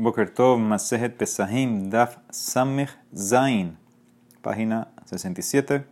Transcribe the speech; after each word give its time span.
Boker 0.00 0.30
Tov 0.30 0.58
Masejet 0.58 1.14
Pesahim 1.14 1.90
Daf 1.90 2.16
Samech 2.30 2.88
Zain, 3.14 3.76
página 4.40 4.88
67. 5.04 5.84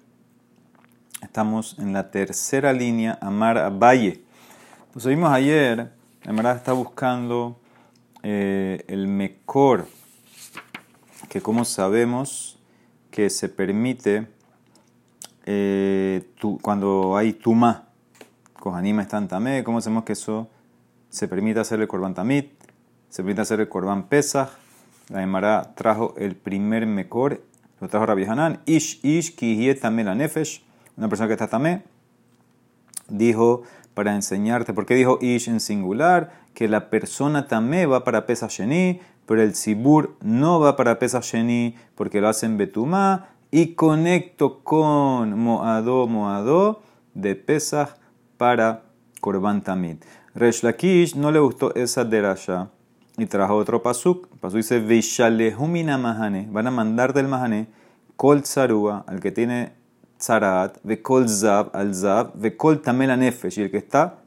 Estamos 1.21 1.79
en 1.79 1.93
la 1.93 2.11
tercera 2.11 2.73
línea, 2.73 3.19
Amar 3.21 3.59
Abaye. 3.59 4.25
Entonces 4.87 5.11
vimos 5.11 5.31
ayer, 5.31 5.93
la 6.25 6.33
verdad 6.33 6.57
está 6.57 6.73
buscando 6.73 7.61
eh, 8.23 8.83
el 8.89 9.09
mejor, 9.09 9.87
que 11.29 11.43
como 11.43 11.67
sabemos 11.67 12.59
que 13.11 13.29
se 13.29 13.51
permite 13.51 14.27
eh, 15.45 16.31
cuando 16.63 17.15
hay 17.15 17.35
tuma, 17.35 17.89
anima 18.73 19.03
están 19.03 19.29
tamé, 19.29 19.63
¿cómo 19.65 19.83
sabemos 19.83 20.05
que 20.05 20.15
eso 20.15 20.49
se 21.11 21.29
permite 21.29 21.61
hacer 21.61 21.79
el 21.79 21.89
korban? 21.89 22.15
Se 23.09 23.23
permite 23.23 23.43
hacer 23.43 23.61
el 23.61 23.69
Corban 23.69 24.09
Pesach. 24.09 24.51
La 25.09 25.23
Emara 25.23 25.75
trajo 25.75 26.15
el 26.19 26.37
primer 26.37 26.87
mejor, 26.87 27.43
lo 27.81 27.89
trajo 27.89 28.07
Rabbi 28.07 28.25
Hanan. 28.25 28.61
Ish, 28.67 29.01
ish, 29.03 29.35
ki 29.35 29.75
tamé 29.81 30.05
la 30.05 30.15
nefesh. 30.15 30.63
Una 30.97 31.09
persona 31.09 31.29
que 31.29 31.35
está 31.35 31.49
tamé. 31.49 31.85
Dijo 33.09 33.63
para 33.95 34.15
enseñarte, 34.15 34.75
¿por 34.75 34.85
qué 34.85 34.95
dijo 34.95 35.19
ish 35.23 35.49
en 35.49 35.61
singular? 35.61 36.33
Que 36.53 36.69
la 36.69 36.91
persona 36.91 37.49
tamé 37.49 37.87
va 37.87 38.05
para 38.05 38.27
Pesach 38.27 38.51
Sheni, 38.51 39.01
pero 39.27 39.43
el 39.43 39.55
Sibur 39.55 40.17
no 40.21 40.61
va 40.61 40.77
para 40.77 40.99
Pesach 40.99 41.35
porque 41.95 42.21
lo 42.21 42.29
hacen 42.29 42.59
Betumá. 42.59 43.29
Y 43.51 43.75
conecto 43.75 44.63
con 44.63 45.39
Moado, 45.39 46.07
Moado 46.07 46.83
de 47.15 47.35
Pesach 47.35 47.97
para 48.37 48.83
Corban 49.23 49.63
Tamid. 49.63 49.97
Resh 50.35 50.63
Lakish 50.63 51.17
no 51.17 51.33
le 51.33 51.39
gustó 51.39 51.75
esa 51.75 52.05
derasha 52.05 52.69
y 53.19 53.27
trajo 53.27 53.57
otro 53.57 53.83
pasuk. 53.83 54.29
El 54.33 54.39
pasuk 54.39 54.57
dice, 54.59 54.79
Vishalehumina 54.79 55.99
mahane. 55.99 56.49
Van 56.51 56.67
a 56.67 56.71
mandar 56.71 57.13
del 57.13 57.29
mahane, 57.29 57.67
kol 58.17 58.43
tsarua, 58.43 59.05
al 59.07 59.21
que 59.21 59.33
tiene 59.33 59.73
tzarat, 60.19 60.79
ve 60.85 61.03
kol 61.03 61.29
zab, 61.29 61.71
al 61.75 61.95
zab, 61.95 62.33
ve 62.35 62.57
kol 62.57 62.81
nefesh. 63.19 63.59
Y 63.59 63.63
el 63.63 63.71
que 63.71 63.79
está 63.79 64.19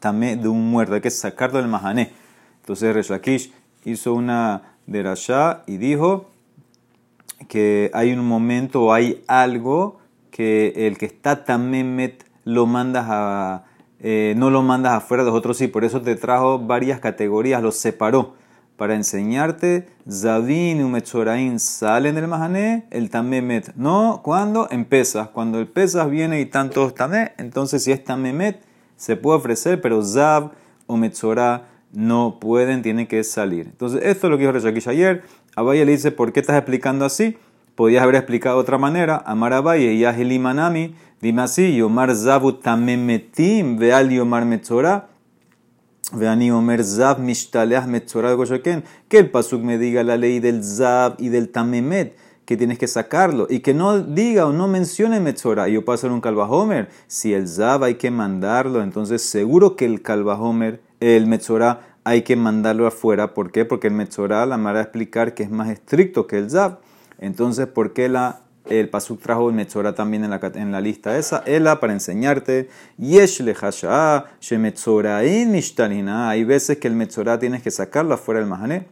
también 0.00 0.40
de 0.42 0.48
un 0.48 0.70
muerto, 0.70 0.94
hay 0.94 1.00
que 1.00 1.10
sacarlo 1.10 1.58
del 1.58 1.68
mahane. 1.68 2.12
Entonces 2.60 2.94
Reshakish 2.94 3.52
hizo 3.84 4.14
una 4.14 4.62
derashá 4.86 5.62
y 5.66 5.76
dijo 5.76 6.30
que 7.48 7.90
hay 7.94 8.12
un 8.12 8.26
momento 8.26 8.84
o 8.84 8.92
hay 8.92 9.22
algo 9.26 9.98
que 10.30 10.86
el 10.86 10.98
que 10.98 11.06
está 11.06 11.44
tamemet 11.44 12.24
lo 12.44 12.66
mandas 12.66 13.06
a 13.08 13.64
eh, 14.02 14.34
no 14.36 14.50
lo 14.50 14.62
mandas 14.62 14.94
afuera, 14.94 15.22
los 15.22 15.34
otros 15.34 15.56
sí. 15.58 15.68
Por 15.68 15.84
eso 15.84 16.00
te 16.00 16.16
trajo 16.16 16.58
varias 16.58 17.00
categorías, 17.00 17.62
los 17.62 17.76
separó 17.76 18.34
para 18.76 18.94
enseñarte. 18.94 19.88
Zavin 20.10 20.80
y 20.80 20.82
Umetzorain 20.82 21.58
salen 21.58 22.14
del 22.14 22.28
Mahané, 22.28 22.86
el 22.90 23.10
Tamemet. 23.10 23.74
No, 23.76 24.20
cuando 24.24 24.68
empiezas. 24.70 25.28
Cuando 25.28 25.58
el 25.58 25.66
Pesas 25.66 26.10
viene 26.10 26.40
y 26.40 26.46
tantos 26.46 26.94
Tamé, 26.94 27.32
entonces 27.36 27.84
si 27.84 27.92
es 27.92 28.02
Tamemet, 28.02 28.62
se 28.96 29.16
puede 29.16 29.38
ofrecer, 29.38 29.80
pero 29.80 30.02
Zav 30.02 30.52
o 30.86 30.96
Metzorah 30.96 31.66
no 31.92 32.38
pueden, 32.40 32.82
tienen 32.82 33.06
que 33.06 33.22
salir. 33.24 33.66
Entonces, 33.66 34.00
esto 34.04 34.26
es 34.26 34.30
lo 34.30 34.36
que 34.36 34.44
dijo 34.44 34.52
Reshakish 34.52 34.88
ayer. 34.88 35.22
Abaya 35.56 35.84
le 35.84 35.92
dice, 35.92 36.10
¿por 36.10 36.32
qué 36.32 36.40
estás 36.40 36.56
explicando 36.56 37.04
así? 37.04 37.36
Podías 37.74 38.02
haber 38.02 38.14
explicado 38.14 38.56
de 38.56 38.62
otra 38.62 38.78
manera. 38.78 39.22
Amar 39.26 39.52
Abaye 39.52 39.92
y 39.92 40.04
Ahilimanami 40.04 40.94
Dime 41.20 41.42
así, 41.42 41.76
Yomar 41.76 42.14
Zabu 42.14 42.52
Tamemetim, 42.52 43.76
Veal 43.76 44.10
Yomar 44.10 44.46
Metzora, 44.46 45.10
Veani 46.12 46.50
Omer 46.50 46.82
Zab 46.82 47.18
Mishtaleah 47.18 47.86
Metzora 47.86 48.34
de 48.34 48.82
que 49.06 49.18
el 49.18 49.30
Pasuk 49.30 49.62
me 49.62 49.76
diga 49.76 50.02
la 50.02 50.16
ley 50.16 50.40
del 50.40 50.64
Zab 50.64 51.16
y 51.18 51.28
del 51.28 51.50
Tamemet, 51.50 52.16
que 52.46 52.56
tienes 52.56 52.78
que 52.78 52.88
sacarlo, 52.88 53.46
y 53.50 53.60
que 53.60 53.74
no 53.74 54.00
diga 54.00 54.46
o 54.46 54.52
no 54.52 54.66
mencione 54.66 55.20
Metzora. 55.20 55.68
Yo 55.68 55.84
paso 55.84 56.06
en 56.06 56.14
un 56.14 56.22
Calvajomer, 56.22 56.88
si 57.06 57.34
el 57.34 57.46
Zab 57.46 57.84
hay 57.84 57.96
que 57.96 58.10
mandarlo, 58.10 58.82
entonces 58.82 59.22
seguro 59.22 59.76
que 59.76 59.84
el 59.84 60.02
Calvajomer, 60.02 60.80
el 61.00 61.26
Metzora, 61.26 61.96
hay 62.02 62.22
que 62.22 62.34
mandarlo 62.34 62.86
afuera. 62.86 63.34
¿Por 63.34 63.52
qué? 63.52 63.66
Porque 63.66 63.88
el 63.88 63.92
Metzora, 63.92 64.46
la 64.46 64.56
manera 64.56 64.78
de 64.78 64.84
explicar 64.84 65.34
que 65.34 65.42
es 65.42 65.50
más 65.50 65.68
estricto 65.68 66.26
que 66.26 66.38
el 66.38 66.50
Zab. 66.50 66.78
Entonces, 67.18 67.66
¿por 67.66 67.92
qué 67.92 68.08
la 68.08 68.40
el 68.68 68.88
Pasuk 68.88 69.20
trajo 69.20 69.48
el 69.48 69.54
Metzora 69.54 69.94
también 69.94 70.24
en 70.24 70.30
la, 70.30 70.40
en 70.54 70.72
la 70.72 70.80
lista 70.80 71.16
esa. 71.16 71.42
Ela 71.46 71.80
para 71.80 71.92
enseñarte. 71.92 72.68
Yesh 72.98 73.40
lehasha, 73.40 74.26
shemetzorain 74.40 75.50
mishtalina. 75.50 76.30
Hay 76.30 76.44
veces 76.44 76.78
que 76.78 76.88
el 76.88 76.94
Metzora 76.94 77.38
tienes 77.38 77.62
que 77.62 77.70
sacarlo 77.70 78.14
afuera 78.14 78.40
del 78.40 78.48
Mahané 78.48 78.86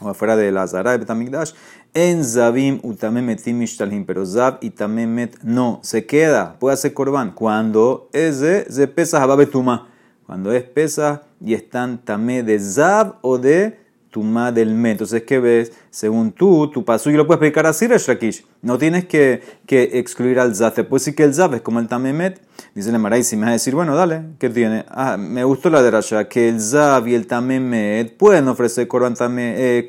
o 0.00 0.08
afuera 0.08 0.36
de 0.36 0.50
la 0.50 0.66
Zara 0.66 0.92
de 0.92 0.98
Betamigdash. 0.98 1.52
En 1.92 2.24
Zabim 2.24 2.80
utamemetim 2.82 3.58
mishtalhin. 3.58 4.06
Pero 4.06 4.24
Zab 4.24 4.58
y 4.60 4.70
tamemet 4.70 5.42
no. 5.42 5.80
Se 5.82 6.06
queda. 6.06 6.56
Puede 6.58 6.74
hacer 6.74 6.94
korban. 6.94 7.32
Cuando 7.32 8.08
es 8.12 8.40
de, 8.40 8.64
de 8.64 8.88
pesa 8.88 9.24
betuma. 9.36 9.88
Cuando 10.26 10.52
es 10.52 10.62
pesa 10.62 11.22
y 11.44 11.54
están 11.54 11.98
tamé 11.98 12.42
de 12.42 12.58
Zab 12.58 13.16
o 13.20 13.38
de 13.38 13.78
Tuma 14.10 14.52
del 14.52 14.74
Met. 14.74 14.92
Entonces, 14.92 15.22
¿qué 15.22 15.38
ves? 15.38 15.72
Según 15.90 16.32
tú, 16.32 16.68
tu 16.70 16.84
paso, 16.84 17.10
yo 17.10 17.16
lo 17.16 17.26
puedo 17.26 17.36
explicar 17.36 17.66
así, 17.66 17.86
Reshakish. 17.86 18.44
No 18.62 18.76
tienes 18.76 19.06
que, 19.06 19.42
que 19.66 19.98
excluir 19.98 20.38
al 20.40 20.54
Zaf. 20.54 20.74
Te 20.74 20.84
puedo 20.84 20.98
decir 20.98 21.14
que 21.14 21.24
el 21.24 21.32
Zaf 21.32 21.54
es 21.54 21.60
como 21.62 21.78
el 21.78 21.86
Tamemet. 21.86 22.40
Dice 22.74 22.90
el 22.90 22.98
Maray, 22.98 23.22
si 23.22 23.36
me 23.36 23.42
vas 23.42 23.50
a 23.50 23.52
decir, 23.52 23.74
bueno, 23.74 23.94
dale, 23.94 24.22
¿qué 24.38 24.50
tiene? 24.50 24.84
Ah, 24.88 25.16
me 25.16 25.44
gustó 25.44 25.70
la 25.70 25.82
de 25.82 25.90
Rasha, 25.90 26.28
que 26.28 26.48
el 26.48 26.60
Zaf 26.60 27.06
y 27.06 27.14
el 27.14 27.26
Tamemet 27.26 28.16
pueden 28.16 28.48
ofrecer 28.48 28.86
Corban, 28.88 29.14
eh, 29.38 29.86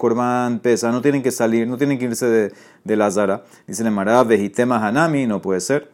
Pesa, 0.62 0.92
no 0.92 1.02
tienen 1.02 1.22
que 1.22 1.32
salir, 1.32 1.68
no 1.68 1.78
tienen 1.78 2.00
que 2.00 2.06
irse 2.06 2.28
de, 2.28 2.54
de 2.84 2.96
la 2.96 3.12
Zara. 3.12 3.44
Dice 3.68 3.84
el 3.84 3.92
Maray, 3.92 4.26
Vejitema 4.26 4.86
Hanami, 4.88 5.26
no 5.26 5.42
puede 5.42 5.60
ser. 5.60 5.92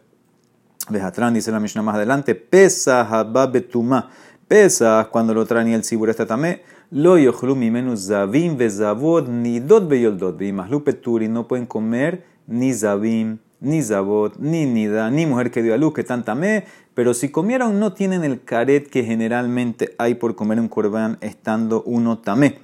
Vejatran, 0.90 1.34
dice 1.34 1.50
la 1.50 1.60
Mishnah 1.60 1.82
más 1.82 1.96
adelante, 1.96 2.34
Pesa 2.34 3.02
Habba 3.02 3.46
Betuma. 3.46 4.10
Pesa 4.46 5.08
cuando 5.10 5.34
lo 5.34 5.44
traen 5.44 5.68
el 5.68 5.84
Sibur 5.84 6.08
está 6.08 6.24
tamé 6.24 6.62
lo 6.90 7.18
yochlu 7.18 7.54
mimenu 7.54 7.96
zavim 7.96 8.56
vezavod 8.56 9.28
ni 9.28 9.60
dot 9.60 9.88
beyoldot. 9.88 10.36
Vimahlu 10.38 10.84
peturi 10.84 11.28
no 11.28 11.46
pueden 11.46 11.66
comer 11.66 12.24
ni 12.46 12.72
zavim, 12.72 13.38
ni 13.60 13.82
zavot, 13.82 14.38
ni 14.38 14.66
nida, 14.66 15.10
ni 15.10 15.26
mujer 15.26 15.50
que 15.50 15.62
dio 15.62 15.74
a 15.74 15.76
luz, 15.76 15.92
que 15.92 16.04
tanta 16.04 16.34
me. 16.34 16.64
Pero 16.94 17.14
si 17.14 17.28
comieron 17.28 17.78
no 17.78 17.92
tienen 17.92 18.24
el 18.24 18.42
caret 18.42 18.88
que 18.88 19.04
generalmente 19.04 19.94
hay 19.98 20.14
por 20.14 20.34
comer 20.34 20.58
un 20.58 20.68
corbán 20.68 21.18
estando 21.20 21.82
uno 21.82 22.18
tamé. 22.18 22.58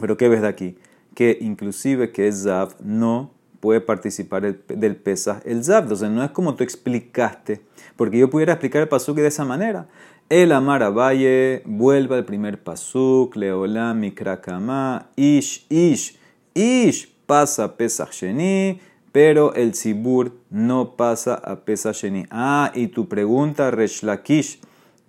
Pero 0.00 0.16
¿qué 0.16 0.28
ves 0.28 0.42
de 0.42 0.48
aquí? 0.48 0.78
Que 1.14 1.38
inclusive 1.40 2.12
que 2.12 2.30
zav 2.32 2.74
no 2.80 3.32
puede 3.60 3.80
participar 3.80 4.56
del 4.66 4.96
pesaj 4.96 5.40
el 5.44 5.64
zav. 5.64 5.84
Entonces 5.84 6.10
no 6.10 6.24
es 6.24 6.30
como 6.30 6.54
tú 6.54 6.64
explicaste. 6.64 7.62
Porque 7.96 8.18
yo 8.18 8.30
pudiera 8.30 8.54
explicar 8.54 8.82
el 8.82 8.88
pasuque 8.88 9.20
de 9.22 9.28
esa 9.28 9.44
manera. 9.44 9.88
El 10.30 10.52
Amar 10.52 10.96
Valle 10.96 11.60
vuelve 11.64 12.14
al 12.14 12.24
primer 12.24 12.62
pasuk, 12.62 13.34
Leolam 13.34 13.98
Mikrakama, 13.98 15.10
Ish, 15.16 15.66
Ish, 15.68 16.16
Ish 16.54 17.08
pasa 17.26 17.76
Pesach 17.76 18.12
Sheni, 18.12 18.80
pero 19.10 19.54
el 19.54 19.74
Sibur 19.74 20.30
no 20.48 20.94
pasa 20.94 21.34
a 21.34 21.64
Pesach. 21.64 22.04
Ah, 22.30 22.70
y 22.76 22.86
tu 22.86 23.08
pregunta, 23.08 23.72
Reshlakish, 23.72 24.60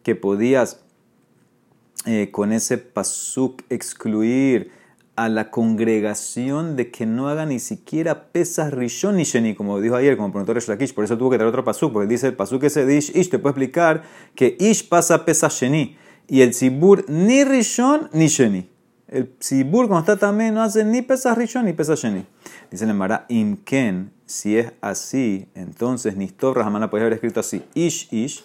que 0.02 0.16
podías 0.16 0.80
eh, 2.08 2.32
con 2.32 2.52
ese 2.52 2.80
pasuk 2.80 3.62
excluir 3.70 4.72
a 5.24 5.30
la 5.30 5.52
congregación 5.52 6.76
de 6.76 6.90
que 6.90 7.06
no 7.06 7.30
haga 7.30 7.46
ni 7.46 7.60
siquiera 7.60 8.32
pesas 8.32 8.74
rishon 8.74 9.18
ni 9.18 9.24
sheni, 9.24 9.54
como 9.54 9.80
dijo 9.80 9.96
ayer, 9.96 10.18
como 10.18 10.32
preguntó 10.32 10.54
Resh 10.54 10.94
por 10.94 11.04
eso 11.04 11.16
tuvo 11.16 11.30
que 11.30 11.38
traer 11.38 11.50
otro 11.50 11.64
pasuk, 11.64 11.94
porque 11.94 12.08
dice 12.08 12.28
el 12.28 12.34
pasuk 12.34 12.64
ese 12.64 12.88
de 12.88 12.98
Ish, 12.98 13.16
Ish 13.16 13.30
te 13.30 13.38
puede 13.38 13.52
explicar 13.52 14.02
que 14.34 14.58
Ish 14.60 14.90
pasa 14.90 15.24
pesas 15.24 15.54
sheni, 15.54 15.96
y 16.28 16.42
el 16.42 16.56
sibur 16.56 17.06
ni 17.08 17.44
rishon 17.44 18.10
ni 18.14 18.28
sheni. 18.28 18.68
El 19.08 19.32
sibur 19.40 19.88
cuando 19.88 20.12
está 20.12 20.18
también 20.18 20.56
no 20.56 20.64
hace 20.64 20.84
ni 20.84 21.04
pesas 21.04 21.38
rishon 21.38 21.66
ni 21.66 21.74
pesas 21.74 22.00
sheni. 22.00 22.26
Dice 22.72 22.86
el 22.86 22.94
Mara, 22.96 23.26
imken, 23.30 24.12
si 24.26 24.58
es 24.58 24.72
así, 24.82 25.50
entonces 25.54 26.16
Nistor 26.16 26.58
Rahamana 26.58 26.90
puede 26.90 27.04
haber 27.04 27.14
escrito 27.14 27.42
así, 27.42 27.62
Ish 27.76 28.12
Ish, 28.12 28.44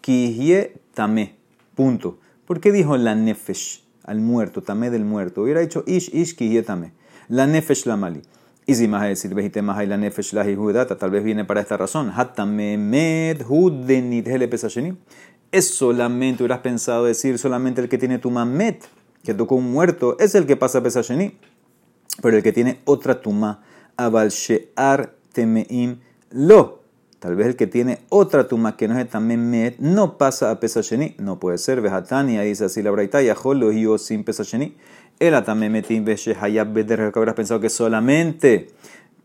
kihye 0.00 0.74
tame, 0.94 1.34
punto. 1.74 2.20
¿Por 2.46 2.60
qué 2.60 2.70
dijo 2.70 2.96
la 2.96 3.16
nefesh? 3.16 3.82
Al 4.04 4.20
muerto, 4.20 4.62
tamé 4.62 4.90
del 4.90 5.04
muerto. 5.04 5.42
Hubiera 5.42 5.60
dicho 5.60 5.84
ish 5.86 6.14
ish 6.14 6.36
kiyetame. 6.36 6.92
La 7.28 7.46
nefesh 7.46 7.86
la 7.86 7.96
mali. 7.96 8.22
Y 8.66 8.74
si 8.74 8.86
más 8.86 9.02
decir, 9.02 9.34
vejite 9.34 9.60
más 9.62 9.86
la 9.88 9.96
nefesh 9.96 10.32
la 10.34 10.44
judata, 10.44 10.96
tal 10.96 11.10
vez 11.10 11.24
viene 11.24 11.44
para 11.44 11.60
esta 11.60 11.76
razón. 11.76 12.12
Hatame 12.14 12.78
med 12.78 13.42
hudenit 13.48 14.28
pesasheni. 14.48 14.96
Es 15.50 15.74
solamente, 15.74 16.42
hubieras 16.42 16.60
pensado 16.60 17.04
decir, 17.04 17.38
solamente 17.38 17.80
el 17.80 17.88
que 17.88 17.98
tiene 17.98 18.18
tuma 18.18 18.44
met, 18.44 18.84
que 19.24 19.34
tocó 19.34 19.56
un 19.56 19.72
muerto, 19.72 20.16
es 20.18 20.34
el 20.34 20.46
que 20.46 20.56
pasa 20.56 20.82
pesasheni. 20.82 21.36
Pero 22.20 22.36
el 22.36 22.42
que 22.42 22.52
tiene 22.52 22.80
otra 22.84 23.20
tuma, 23.20 23.62
abal 23.96 24.30
she'ar 24.30 25.14
temeim 25.32 25.98
lo. 26.30 26.81
Tal 27.22 27.36
vez 27.36 27.46
el 27.46 27.54
que 27.54 27.68
tiene 27.68 28.00
otra 28.08 28.48
tuma 28.48 28.76
que 28.76 28.88
no 28.88 28.98
es 28.98 29.08
también 29.08 29.48
met 29.48 29.78
no 29.78 30.18
pasa 30.18 30.50
a 30.50 30.58
pesa 30.58 30.80
sheni. 30.80 31.14
No 31.18 31.38
puede 31.38 31.56
ser. 31.58 31.80
Vejatania 31.80 32.42
dice 32.42 32.64
así 32.64 32.82
la 32.82 32.90
braita. 32.90 33.22
Yajolo 33.22 33.70
yo 33.70 33.96
sin 33.96 34.24
pesa 34.24 34.42
sheni. 34.42 34.74
El 35.20 35.36
atamemetim 35.36 36.04
hayab 36.40 36.72
beder, 36.72 37.12
que 37.12 37.18
habrás 37.20 37.36
pensado 37.36 37.60
que 37.60 37.68
solamente 37.68 38.70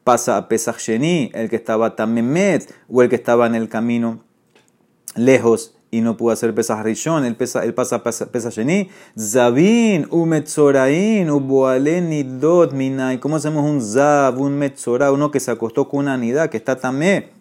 pasa 0.03 0.37
a 0.37 0.47
Pesach 0.47 0.77
Sheni, 0.77 1.31
el 1.33 1.49
que 1.49 1.55
estaba 1.55 1.95
tamemet, 1.95 2.71
o 2.87 3.01
el 3.01 3.09
que 3.09 3.15
estaba 3.15 3.47
en 3.47 3.55
el 3.55 3.67
camino 3.67 4.23
lejos 5.15 5.75
y 5.89 6.01
no 6.01 6.17
pudo 6.17 6.33
hacer 6.33 6.53
Pesach 6.53 6.83
Rishon, 6.83 7.25
él, 7.25 7.35
pesa, 7.35 7.65
él 7.65 7.73
pasa 7.73 8.03
Pesach 8.03 8.53
Sheni. 8.53 8.91
Zabin, 9.17 10.05
umetzorain, 10.11 11.31
uboalen 11.31 12.09
nidot 12.09 12.73
minay. 12.73 13.17
¿Cómo 13.17 13.37
hacemos 13.37 13.65
un 13.65 13.81
zab, 13.81 14.39
un 14.39 14.55
metzora, 14.55 15.11
uno 15.11 15.31
que 15.31 15.39
se 15.39 15.49
acostó 15.49 15.89
con 15.89 16.01
una 16.01 16.13
anidad, 16.13 16.51
que 16.51 16.57
está 16.57 16.75
tamé? 16.75 17.36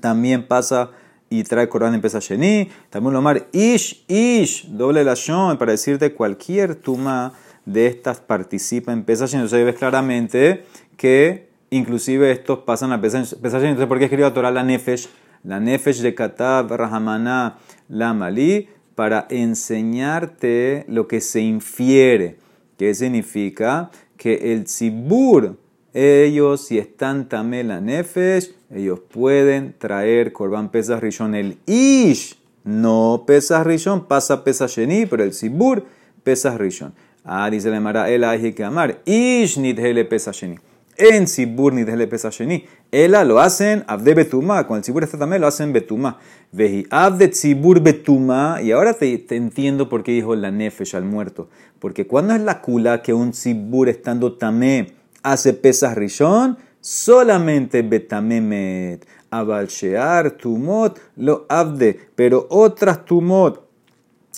También 0.00 0.46
pasa 0.46 0.90
y 1.28 1.44
trae 1.44 1.68
Corán 1.68 1.94
en 1.94 2.00
Pesach 2.00 2.22
Sheni. 2.22 2.68
También 2.90 3.14
lo 3.14 3.22
mar 3.22 3.48
ish, 3.52 4.04
ish, 4.08 4.66
doble 4.68 5.04
la 5.04 5.14
shon, 5.14 5.56
para 5.58 5.72
decirte 5.72 6.12
cualquier 6.12 6.74
tuma 6.74 7.32
de 7.64 7.86
estas 7.86 8.20
participa 8.20 8.92
en 8.92 9.04
Pesach 9.04 9.30
Sheni. 9.30 9.44
Entonces 9.44 9.64
ves 9.64 9.76
claramente 9.76 10.64
que 10.96 11.48
inclusive 11.70 12.30
estos 12.30 12.60
pasan 12.60 12.92
a 12.92 13.00
Pesach 13.00 13.24
Sheni. 13.24 13.68
Entonces, 13.68 13.86
¿por 13.86 13.98
qué 13.98 14.04
escribió 14.04 14.26
a 14.26 14.34
Torah 14.34 14.50
la 14.50 14.62
Nefesh? 14.62 15.08
La 15.44 15.58
Nefesh 15.58 16.00
de 16.02 16.14
Katab 16.14 16.70
Rahamana 16.70 17.58
la 17.88 18.12
Malí 18.12 18.68
para 18.94 19.26
enseñarte 19.30 20.84
lo 20.88 21.08
que 21.08 21.20
se 21.20 21.40
infiere. 21.40 22.38
¿Qué 22.76 22.94
significa? 22.94 23.90
Que 24.16 24.52
el 24.52 24.64
Tzibur, 24.64 25.56
ellos 25.94 26.66
si 26.66 26.78
están 26.78 27.28
tamé 27.28 27.64
la 27.64 27.80
Nefesh, 27.80 28.52
ellos 28.70 29.00
pueden 29.00 29.74
traer 29.78 30.32
Korban 30.32 30.70
Pesach 30.70 31.00
Rishon. 31.00 31.34
El 31.34 31.58
Ish, 31.66 32.38
no 32.64 33.24
Pesach 33.26 33.66
Rishon, 33.66 34.06
pasa 34.06 34.44
Pesach 34.44 34.70
Sheni, 34.70 35.06
pero 35.06 35.22
el 35.22 35.30
Tzibur, 35.30 35.84
Pesach 36.22 36.58
Rishon. 36.58 36.94
Ah, 37.24 37.50
dice 37.50 37.70
la 37.70 37.80
Mara, 37.80 38.10
el 38.10 38.24
hay 38.24 38.52
que 38.52 38.64
amar. 38.64 39.00
Ish 39.04 39.58
nidhele 39.58 40.04
Pesach 40.04 40.34
Sheni 40.34 40.56
en 41.00 41.26
Sibur 41.26 41.72
ni 41.72 41.84
desde 41.84 42.06
Pesacheni. 42.06 42.64
Ela 42.92 43.24
lo 43.24 43.40
hacen 43.40 43.84
Abde 43.86 44.14
Betuma, 44.14 44.66
con 44.66 44.78
el 44.78 44.84
Sibur 44.84 45.02
está 45.02 45.18
también 45.18 45.40
lo 45.40 45.48
hacen 45.48 45.72
Betuma. 45.72 46.18
Veji 46.52 46.86
Abde 46.90 47.32
Sibur 47.32 47.80
Betuma, 47.80 48.60
y 48.62 48.72
ahora 48.72 48.94
te, 48.94 49.24
entiendo 49.30 49.88
por 49.88 50.02
qué 50.02 50.12
dijo 50.12 50.34
la 50.36 50.50
Nefesh 50.50 50.96
al 50.96 51.04
muerto. 51.04 51.48
Porque 51.78 52.06
cuando 52.06 52.34
es 52.34 52.40
la 52.40 52.60
kula 52.60 53.02
que 53.02 53.14
un 53.14 53.32
Sibur 53.32 53.88
estando 53.88 54.34
tamé 54.34 54.92
hace 55.22 55.52
pesas 55.54 55.96
rishon, 55.96 56.58
solamente 56.80 57.82
Betamemet. 57.82 59.06
Abalshear, 59.32 60.32
Tumot, 60.32 60.98
lo 61.16 61.46
Abde, 61.48 62.00
pero 62.16 62.46
otras 62.50 63.04
Tumot. 63.04 63.68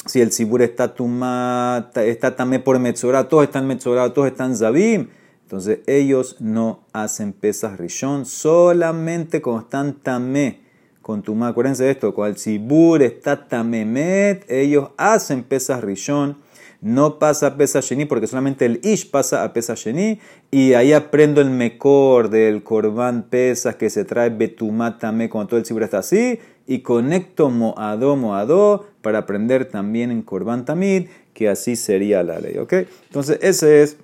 Si 0.04 0.20
el 0.20 0.32
Sibur 0.32 0.60
está 0.62 0.94
Tumá, 0.94 1.90
está 1.94 2.36
tamé 2.36 2.58
por 2.58 2.78
Metzorah, 2.78 3.28
todos 3.28 3.44
están 3.44 3.66
Metzorah, 3.66 4.12
todos 4.12 4.28
están 4.28 4.56
Zabim 4.56 5.08
entonces 5.52 5.80
ellos 5.86 6.36
no 6.40 6.86
hacen 6.94 7.34
pesas 7.34 7.76
rishon, 7.76 8.24
solamente 8.24 9.42
cuando 9.42 9.94
tamé 10.02 10.62
con 11.02 11.20
tumá. 11.20 11.48
Acuérdense 11.48 11.84
de 11.84 11.90
esto, 11.90 12.14
cuando 12.14 12.36
el 12.36 12.38
sibur 12.38 13.02
está 13.02 13.48
tamemet, 13.48 14.50
ellos 14.50 14.92
hacen 14.96 15.42
pesas 15.42 15.84
rishon. 15.84 16.38
No 16.82 17.20
pasa 17.20 17.46
a 17.46 17.56
pesa 17.56 17.80
sheni 17.80 18.06
porque 18.06 18.26
solamente 18.26 18.66
el 18.66 18.80
ish 18.82 19.08
pasa 19.10 19.44
a 19.44 19.52
pesa 19.52 19.74
sheni 19.74 20.18
y 20.50 20.74
ahí 20.74 20.92
aprendo 20.92 21.40
el 21.40 21.48
mejor 21.48 22.28
del 22.28 22.64
korban 22.64 23.22
pesas 23.22 23.76
que 23.76 23.88
se 23.88 24.04
trae 24.04 24.30
betumá 24.30 24.98
tamé 24.98 25.30
cuando 25.30 25.50
todo 25.50 25.60
el 25.60 25.64
sibur 25.64 25.84
está 25.84 25.98
así 25.98 26.40
y 26.66 26.80
conecto 26.80 27.50
moado 27.50 28.16
moado 28.16 28.86
para 29.00 29.18
aprender 29.18 29.66
también 29.66 30.10
en 30.10 30.22
korban 30.22 30.64
tamid 30.64 31.06
que 31.34 31.48
así 31.48 31.76
sería 31.76 32.24
la 32.24 32.40
ley, 32.40 32.58
¿ok? 32.58 32.72
Entonces 33.06 33.38
ese 33.42 33.82
es 33.82 33.96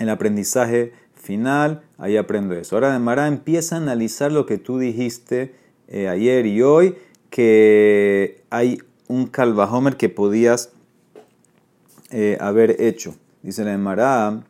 el 0.00 0.08
aprendizaje 0.08 0.92
final, 1.14 1.82
ahí 1.98 2.16
aprendo 2.16 2.54
eso. 2.54 2.76
Ahora 2.76 2.98
Mara 2.98 3.28
empieza 3.28 3.76
a 3.76 3.78
analizar 3.78 4.32
lo 4.32 4.44
que 4.44 4.58
tú 4.58 4.78
dijiste 4.78 5.54
eh, 5.88 6.08
ayer 6.08 6.46
y 6.46 6.62
hoy, 6.62 6.96
que 7.30 8.42
hay 8.50 8.78
un 9.08 9.26
calvajomer 9.26 9.96
que 9.96 10.08
podías 10.08 10.72
eh, 12.10 12.36
haber 12.40 12.80
hecho. 12.80 13.14
Dice 13.42 13.64
la 13.64 13.76
Mara, 13.78 14.42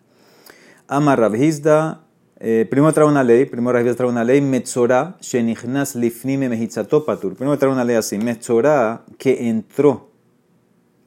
Ama 0.89 1.17
Rabhizda, 1.17 2.03
eh, 2.39 2.67
primero 2.69 2.93
trae 2.93 3.07
una 3.07 3.25
ley, 3.25 3.45
primero 3.45 3.73
Rabhizda 3.73 3.97
trae 3.97 4.09
una 4.09 4.25
ley, 4.25 4.41
Metzora, 4.41 5.17
Shenichnas 5.21 5.95
Lifnime 5.95 6.49
Mehitzatopatur. 6.49 7.35
Primero 7.35 7.59
trae 7.59 7.73
una 7.73 7.85
ley 7.85 7.97
así, 7.97 8.19
Metzora, 8.19 9.03
que 9.19 9.49
entró, 9.49 10.11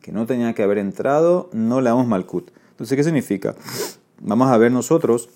que 0.02 0.12
no 0.12 0.26
tenía 0.26 0.54
que 0.54 0.64
haber 0.64 0.78
entrado, 0.78 1.50
no 1.54 1.82
le 1.82 1.90
damos 1.90 2.08
Malkut. 2.08 2.52
Entonces, 2.72 2.96
¿qué 2.96 3.04
significa? 3.04 3.56
vamos 4.22 4.50
a 4.50 4.58
ver 4.58 4.72
nosotros 4.72 5.30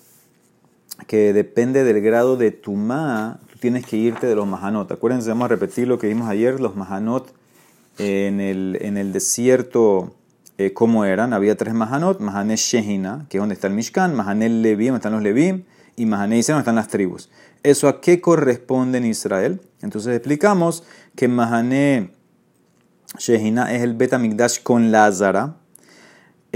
que 1.06 1.32
depende 1.32 1.84
del 1.84 2.00
grado 2.00 2.36
de 2.36 2.50
tumá, 2.50 3.40
tú 3.52 3.58
tienes 3.58 3.84
que 3.86 3.96
irte 3.96 4.26
de 4.26 4.34
los 4.34 4.46
mahanot. 4.46 4.90
Acuérdense, 4.92 5.28
vamos 5.28 5.46
a 5.46 5.48
repetir 5.48 5.88
lo 5.88 5.98
que 5.98 6.06
vimos 6.06 6.28
ayer, 6.28 6.60
los 6.60 6.76
mahanot 6.76 7.32
en 7.98 8.40
el, 8.40 8.78
en 8.80 8.96
el 8.96 9.12
desierto, 9.12 10.14
eh, 10.58 10.72
¿cómo 10.72 11.04
eran? 11.04 11.32
Había 11.32 11.56
tres 11.56 11.74
mahanot, 11.74 12.20
mahané 12.20 12.56
Shehina, 12.56 13.26
que 13.28 13.38
es 13.38 13.40
donde 13.40 13.54
está 13.54 13.66
el 13.66 13.74
Mishkan, 13.74 14.14
mahané 14.14 14.48
Levi, 14.48 14.86
donde 14.86 14.98
están 14.98 15.12
los 15.12 15.22
Levim, 15.22 15.64
y 15.96 16.06
mahané 16.06 16.38
Israel, 16.38 16.56
donde 16.56 16.62
están 16.62 16.76
las 16.76 16.88
tribus. 16.88 17.30
¿Eso 17.62 17.88
a 17.88 18.00
qué 18.00 18.20
corresponde 18.20 18.98
en 18.98 19.06
Israel? 19.06 19.60
Entonces 19.82 20.14
explicamos 20.14 20.84
que 21.16 21.28
mahané 21.28 22.12
Shehina 23.18 23.72
es 23.74 23.82
el 23.82 23.94
Betamigdash 23.94 24.62
con 24.62 24.90
Lázara, 24.90 25.56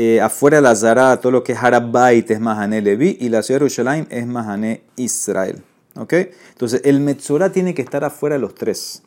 eh, 0.00 0.20
afuera 0.20 0.58
de 0.58 0.62
la 0.62 0.76
Zara, 0.76 1.20
todo 1.20 1.32
lo 1.32 1.42
que 1.42 1.54
es 1.54 1.58
Harabait 1.60 2.30
es 2.30 2.38
Mahané 2.38 2.80
Levi 2.80 3.16
y 3.18 3.30
la 3.30 3.42
ciudad 3.42 3.58
de 3.58 4.06
es 4.10 4.26
Mahané 4.28 4.84
Israel. 4.94 5.64
¿Ok? 5.96 6.12
Entonces 6.52 6.82
el 6.84 7.00
Metzorah 7.00 7.50
tiene 7.50 7.74
que 7.74 7.82
estar 7.82 8.04
afuera 8.04 8.36
de 8.36 8.40
los 8.40 8.54
tres. 8.54 9.02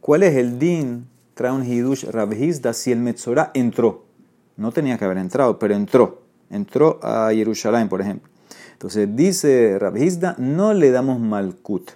¿Cuál 0.00 0.22
es 0.22 0.36
el 0.36 0.60
din? 0.60 1.08
Trae 1.34 1.50
un 1.50 1.66
Hidush 1.66 2.04
Rabhizda 2.04 2.72
si 2.72 2.92
el 2.92 3.00
Metzorah 3.00 3.50
entró. 3.52 4.04
No 4.58 4.72
tenía 4.72 4.98
que 4.98 5.06
haber 5.06 5.16
entrado, 5.16 5.58
pero 5.58 5.74
entró. 5.74 6.20
Entró 6.50 7.00
a 7.02 7.30
Jerusalén, 7.32 7.88
por 7.88 8.02
ejemplo. 8.02 8.28
Entonces 8.72 9.08
dice 9.16 9.78
Rabhizda, 9.78 10.34
no 10.36 10.74
le 10.74 10.90
damos 10.90 11.18
Malkut. 11.18 11.92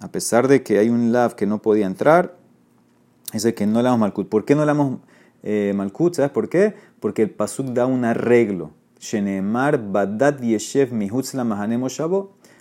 A 0.00 0.08
pesar 0.08 0.48
de 0.48 0.64
que 0.64 0.78
hay 0.78 0.88
un 0.88 1.12
Lav 1.12 1.36
que 1.36 1.46
no 1.46 1.62
podía 1.62 1.86
entrar, 1.86 2.36
dice 3.32 3.54
que 3.54 3.66
no 3.66 3.78
le 3.78 3.84
damos 3.84 4.00
Malkut. 4.00 4.28
¿Por 4.28 4.44
qué 4.44 4.56
no 4.56 4.62
le 4.62 4.66
damos 4.66 4.98
eh, 5.44 5.72
Malkut? 5.76 6.14
¿Sabes 6.14 6.32
por 6.32 6.48
qué? 6.48 6.74
porque 7.00 7.22
el 7.22 7.30
pasuk 7.30 7.66
da 7.66 7.86
un 7.86 8.04
arreglo. 8.04 8.72
Shenemar 8.98 9.78
badat 9.92 10.40
yeshev 10.40 10.92
mihutz 10.92 11.34
la. 11.34 11.44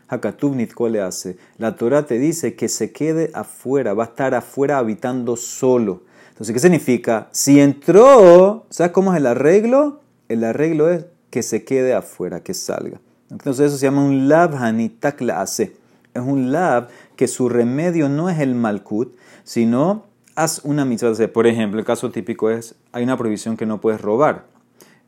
Hakatub 0.08 0.56
le 0.92 1.02
hace. 1.02 1.38
La 1.58 1.76
Torah 1.76 2.06
te 2.06 2.20
dice 2.20 2.56
que 2.56 2.70
se 2.70 2.92
quede 2.92 3.32
afuera, 3.34 3.96
va 3.96 4.04
a 4.04 4.08
estar 4.08 4.36
afuera 4.36 4.78
habitando 4.78 5.36
solo. 5.36 6.04
Entonces, 6.36 6.54
¿qué 6.54 6.60
significa? 6.60 7.30
Si 7.32 7.62
entró, 7.62 8.66
¿sabes 8.70 8.92
cómo 8.92 9.14
es 9.14 9.20
el 9.20 9.26
arreglo? 9.26 10.02
El 10.28 10.44
arreglo 10.44 10.90
es 10.90 11.06
que 11.30 11.42
se 11.42 11.64
quede 11.64 11.94
afuera, 11.94 12.42
que 12.44 12.54
salga. 12.54 13.00
Entonces, 13.32 13.68
eso 13.68 13.78
se 13.78 13.86
llama 13.86 14.04
un 14.04 14.28
lab 14.28 14.54
hanitak 14.54 15.22
hace. 15.30 15.78
Es 16.14 16.22
un 16.22 16.52
lab 16.52 16.90
que 17.16 17.30
su 17.30 17.48
remedio 17.48 18.10
no 18.10 18.30
es 18.30 18.40
el 18.40 18.54
malkut, 18.54 19.16
sino 19.46 20.08
haz 20.36 20.60
una 20.66 20.84
mitzvah. 20.84 21.14
Por 21.32 21.48
ejemplo, 21.48 21.80
el 21.80 21.86
caso 21.86 22.12
típico 22.12 22.50
es, 22.50 22.76
hay 22.92 23.06
una 23.06 23.18
prohibición 23.18 23.56
que 23.56 23.66
no 23.66 23.80
puedes 23.80 24.02
robar. 24.02 24.44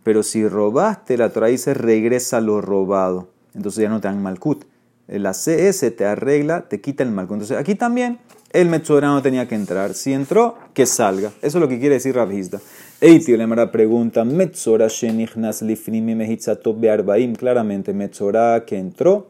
Pero 0.04 0.24
si 0.24 0.48
robaste, 0.48 1.18
la 1.18 1.28
dice 1.28 1.74
regresa 1.74 2.40
lo 2.40 2.62
robado. 2.62 3.28
Entonces 3.54 3.82
ya 3.82 3.90
no 3.90 4.00
te 4.00 4.08
dan 4.08 4.24
malkut. 4.24 4.64
La 5.08 5.34
CS 5.34 5.94
te 5.98 6.06
arregla, 6.06 6.70
te 6.70 6.80
quita 6.80 7.04
el 7.04 7.12
malkut. 7.12 7.34
Entonces 7.34 7.58
aquí 7.58 7.76
también 7.76 8.20
el 8.52 8.70
Metzorah 8.70 9.08
no 9.08 9.22
tenía 9.22 9.48
que 9.48 9.56
entrar. 9.56 9.94
Si 9.94 10.14
entró, 10.14 10.58
que 10.74 10.86
salga. 10.86 11.32
Eso 11.42 11.58
es 11.58 11.62
lo 11.62 11.68
que 11.68 11.80
quiere 11.80 11.96
decir 11.96 12.16
Rabhizda. 12.16 12.60
Eiti 13.02 13.36
le 13.36 13.68
pregunta, 13.68 14.24
Metzorah 14.24 14.88
shenichnas 14.88 15.62
lifnimi 15.62 16.16
mehitzatop 16.16 16.80
bearbaim. 16.80 17.36
Claramente, 17.36 17.94
Metzorah 17.94 18.66
que 18.66 18.78
entró, 18.78 19.28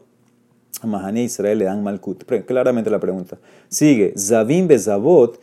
a 0.80 0.86
Mahané 0.86 1.24
Israel 1.24 1.58
le 1.58 1.64
dan 1.64 1.82
malkut. 1.82 2.24
Claramente 2.46 2.90
la 2.90 3.00
pregunta. 3.00 3.38
Sigue, 3.68 4.14
Zavim 4.16 4.68
bezavot 4.68 5.40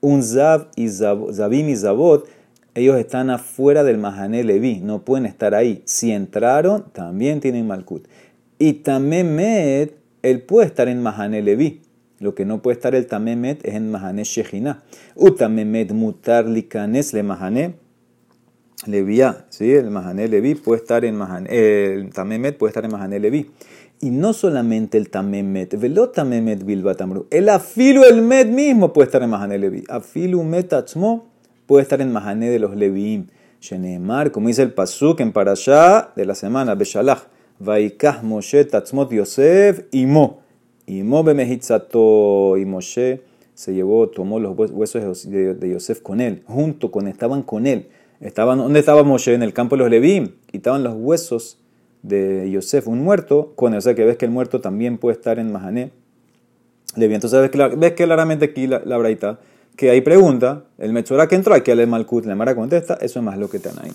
un 0.00 0.22
Zav 0.22 0.68
y 0.76 0.88
Zavim 0.88 1.68
y 1.68 1.76
Zavot, 1.76 2.28
ellos 2.74 2.96
están 2.96 3.30
afuera 3.30 3.84
del 3.84 3.98
Mahané 3.98 4.44
Levi, 4.44 4.80
no 4.80 5.02
pueden 5.02 5.26
estar 5.26 5.54
ahí. 5.54 5.82
Si 5.84 6.10
entraron, 6.10 6.84
también 6.92 7.40
tienen 7.40 7.66
Malkut. 7.66 8.06
Y 8.58 8.74
Tamemet, 8.74 9.96
él 10.30 10.42
puede 10.42 10.66
estar 10.66 10.88
en 10.88 11.02
Mahané 11.02 11.42
Levi. 11.42 11.82
Lo 12.18 12.34
que 12.34 12.44
no 12.44 12.62
puede 12.62 12.76
estar 12.76 12.94
el 12.94 13.06
Tamemet 13.06 13.64
es 13.66 13.74
en 13.74 13.90
Mahané 13.90 14.24
Shechina. 14.24 14.82
Utamemet 15.14 15.92
mutar 15.92 16.46
likanes 16.46 17.12
le 17.12 17.22
Mahané 17.22 17.74
Levia. 18.86 19.44
¿sí? 19.50 19.72
El 19.72 19.90
Mahané 19.90 20.28
Levi 20.28 20.54
puede 20.54 20.80
estar 20.80 21.04
en 21.04 21.16
Mahané, 21.16 21.48
el 21.50 22.10
Tamemet 22.12 22.56
puede 22.56 22.70
estar 22.70 22.84
en 22.84 22.92
Mahané 22.92 23.18
Levi. 23.20 23.50
Y 24.00 24.10
no 24.10 24.34
solamente 24.34 24.98
el 24.98 25.08
tamemet, 25.08 25.80
velo 25.80 26.10
tamemet 26.10 26.64
bilbatamru. 26.64 27.28
El 27.30 27.48
afilu, 27.48 28.04
el 28.04 28.20
met 28.20 28.46
mismo 28.46 28.92
puede 28.92 29.06
estar 29.06 29.22
en 29.22 29.30
Mahanelevi. 29.30 29.84
Afilu 29.88 30.42
met 30.42 30.70
puede 31.66 31.82
estar 31.82 32.00
en 32.02 32.12
Mahané 32.12 32.50
de 32.50 32.58
los 32.58 32.76
Leviim. 32.76 33.28
Shenemar, 33.60 34.32
como 34.32 34.48
dice 34.48 34.62
el 34.62 34.72
Pasuk 34.72 35.20
en 35.20 35.32
Parashá 35.32 36.12
de 36.14 36.26
la 36.26 36.34
semana, 36.34 36.74
Beshalach, 36.74 37.22
Vaikah 37.58 38.22
Moshe 38.22 38.64
Tatzmot 38.64 39.10
Yosef 39.10 39.84
Imo. 39.92 40.40
Imo 40.86 41.24
Bemehitzato 41.24 42.56
y 42.56 42.64
Moshe 42.64 43.22
se 43.54 43.74
llevó, 43.74 44.08
tomó 44.08 44.38
los 44.38 44.54
huesos 44.56 45.30
de, 45.30 45.70
Yosef 45.70 46.02
con 46.02 46.20
él, 46.20 46.42
junto 46.46 46.90
con, 46.90 47.08
estaban 47.08 47.42
con 47.42 47.66
él. 47.66 47.88
Estaban, 48.20 48.58
¿Dónde 48.58 48.80
estaba 48.80 49.02
Moshe? 49.02 49.34
En 49.34 49.42
el 49.42 49.52
campo 49.52 49.76
de 49.76 49.82
los 49.82 49.90
Leviim. 49.90 50.32
Quitaban 50.46 50.84
los 50.84 50.94
huesos 50.96 51.58
de 52.02 52.50
Yosef, 52.50 52.86
un 52.86 53.02
muerto, 53.02 53.52
con 53.56 53.72
él. 53.72 53.78
O 53.78 53.80
sea 53.80 53.94
que 53.94 54.04
ves 54.04 54.16
que 54.16 54.26
el 54.26 54.30
muerto 54.30 54.60
también 54.60 54.98
puede 54.98 55.16
estar 55.16 55.38
en 55.38 55.52
Mahané. 55.52 55.90
Levi. 56.96 57.14
Entonces 57.14 57.50
ves, 57.50 57.78
ves 57.78 57.92
claramente 57.92 58.46
aquí 58.46 58.66
la, 58.66 58.82
la 58.84 58.96
braita 58.96 59.40
que 59.76 59.90
hay 59.90 60.00
pregunta, 60.00 60.64
el 60.78 60.92
Metzorah 60.92 61.28
que 61.28 61.34
entró, 61.34 61.54
aquí 61.54 61.70
al 61.70 61.86
Malkut, 61.86 62.24
la 62.24 62.34
Mara 62.34 62.54
contesta, 62.54 62.94
eso 62.94 63.18
es 63.18 63.24
más 63.24 63.38
lo 63.38 63.48
que 63.48 63.58
Tanaim. 63.58 63.92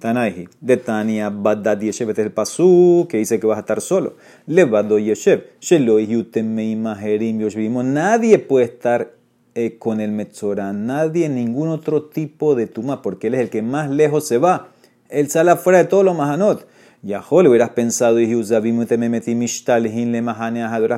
Tanaiji, 0.00 0.48
de 0.60 0.76
Tania, 0.76 1.30
Badad 1.30 1.78
Yeshev, 1.78 2.10
este 2.10 2.22
es 2.22 2.26
el 2.26 2.32
pasú 2.32 3.06
que 3.08 3.18
dice 3.18 3.38
que 3.38 3.46
vas 3.46 3.58
a 3.58 3.60
estar 3.60 3.80
solo. 3.80 4.16
Levado 4.46 4.98
Yeshev, 4.98 5.44
Shelo 5.60 5.98
Maherim 6.76 7.38
Yoshvimo, 7.38 7.82
nadie 7.82 8.38
puede 8.38 8.64
estar 8.64 9.12
eh, 9.54 9.76
con 9.78 10.00
el 10.00 10.10
Metzorah, 10.10 10.72
nadie, 10.72 11.28
ningún 11.28 11.68
otro 11.68 12.04
tipo 12.04 12.54
de 12.54 12.66
tuma, 12.66 13.02
porque 13.02 13.26
él 13.28 13.34
es 13.34 13.40
el 13.40 13.50
que 13.50 13.62
más 13.62 13.90
lejos 13.90 14.26
se 14.26 14.38
va. 14.38 14.68
Él 15.08 15.30
sale 15.30 15.50
afuera 15.52 15.78
de 15.78 15.84
todos 15.84 16.04
los 16.04 16.16
mahanot. 16.16 16.66
Yahó, 17.02 17.42
le 17.42 17.48
hubieras 17.48 17.70
pensado, 17.70 18.20
y 18.20 18.34
hubieras 18.34 18.60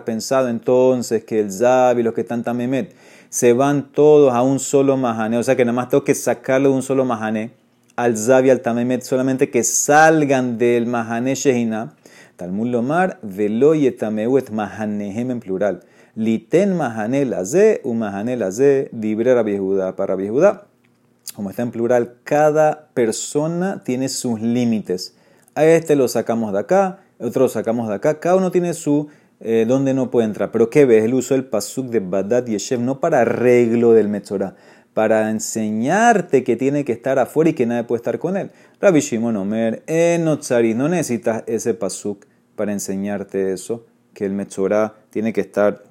pensado 0.03 0.49
entonces 0.49 1.25
que 1.25 1.41
el 1.41 1.53
Zab 1.53 1.99
y 1.99 2.03
los 2.03 2.15
que 2.15 2.23
están 2.23 2.43
tamemet 2.43 2.95
se 3.33 3.53
van 3.55 3.93
todos 3.93 4.35
a 4.35 4.43
un 4.43 4.59
solo 4.59 4.99
mahané, 4.99 5.39
o 5.39 5.43
sea 5.43 5.57
que 5.57 5.65
nada 5.65 5.75
más 5.75 5.89
tengo 5.89 6.05
que 6.05 6.15
sacarlo 6.15 6.69
de 6.69 6.75
un 6.75 6.83
solo 6.83 7.07
mahané, 7.07 7.53
al 7.97 8.17
Zabi, 8.17 8.51
al 8.51 8.61
Tamemet, 8.61 9.03
solamente 9.03 9.51
que 9.51 9.65
salgan 9.65 10.59
del 10.59 10.87
mahané 10.87 11.35
Shehina, 11.35 11.95
Talmud 12.37 12.69
Lomar, 12.69 13.19
velo 13.23 13.75
yetameuet 13.75 14.51
mahanehem 14.51 15.31
en 15.31 15.41
plural, 15.41 15.81
liten 16.15 16.77
mahané 16.77 17.25
laze, 17.25 17.81
u 17.85 17.95
mahané 17.95 18.37
laze, 18.37 18.89
dibre 18.93 19.35
Rabbi 19.35 19.59
para 19.97 20.15
Rabbi 20.17 20.29
como 21.35 21.51
está 21.51 21.63
en 21.63 21.71
plural, 21.71 22.15
cada 22.25 22.89
persona 22.93 23.83
tiene 23.85 24.09
sus 24.09 24.41
límites. 24.41 25.17
A 25.55 25.65
este 25.65 25.97
lo 25.97 26.09
sacamos 26.09 26.53
de 26.53 26.59
acá, 26.59 27.01
otro 27.19 27.45
lo 27.45 27.49
sacamos 27.49 27.89
de 27.89 27.95
acá, 27.95 28.21
cada 28.21 28.37
uno 28.37 28.51
tiene 28.51 28.75
su 28.75 29.09
eh, 29.41 29.65
donde 29.67 29.95
no 29.95 30.11
puede 30.11 30.27
entrar. 30.27 30.53
Pero 30.53 30.69
¿qué 30.69 30.85
ves? 30.85 31.05
El 31.05 31.15
uso 31.15 31.35
del 31.35 31.45
pasuk 31.45 31.87
de 31.87 32.01
Badad 32.01 32.47
Yeshev 32.47 32.81
no 32.81 33.01
para 33.01 33.23
arreglo 33.23 33.93
del 33.93 34.09
Metzorah, 34.09 34.55
para 34.95 35.31
enseñarte 35.31 36.45
que 36.45 36.57
tiene 36.57 36.85
que 36.85 36.93
estar 36.93 37.19
afuera 37.19 37.51
y 37.51 37.55
que 37.55 37.67
nadie 37.67 37.85
puede 37.85 37.99
estar 37.99 38.19
con 38.19 38.37
él. 38.37 38.51
Rabbi 38.81 39.01
Shimon 39.01 39.37
Omer, 39.37 39.83
Enotzari, 39.87 40.75
no 40.75 40.89
necesitas 40.89 41.45
ese 41.47 41.75
pasuk 41.75 42.27
para 42.57 42.73
enseñarte 42.73 43.53
eso, 43.53 43.87
que 44.13 44.27
el 44.27 44.33
Metzorah 44.33 44.95
tiene 45.11 45.33
que 45.33 45.41
estar 45.41 45.83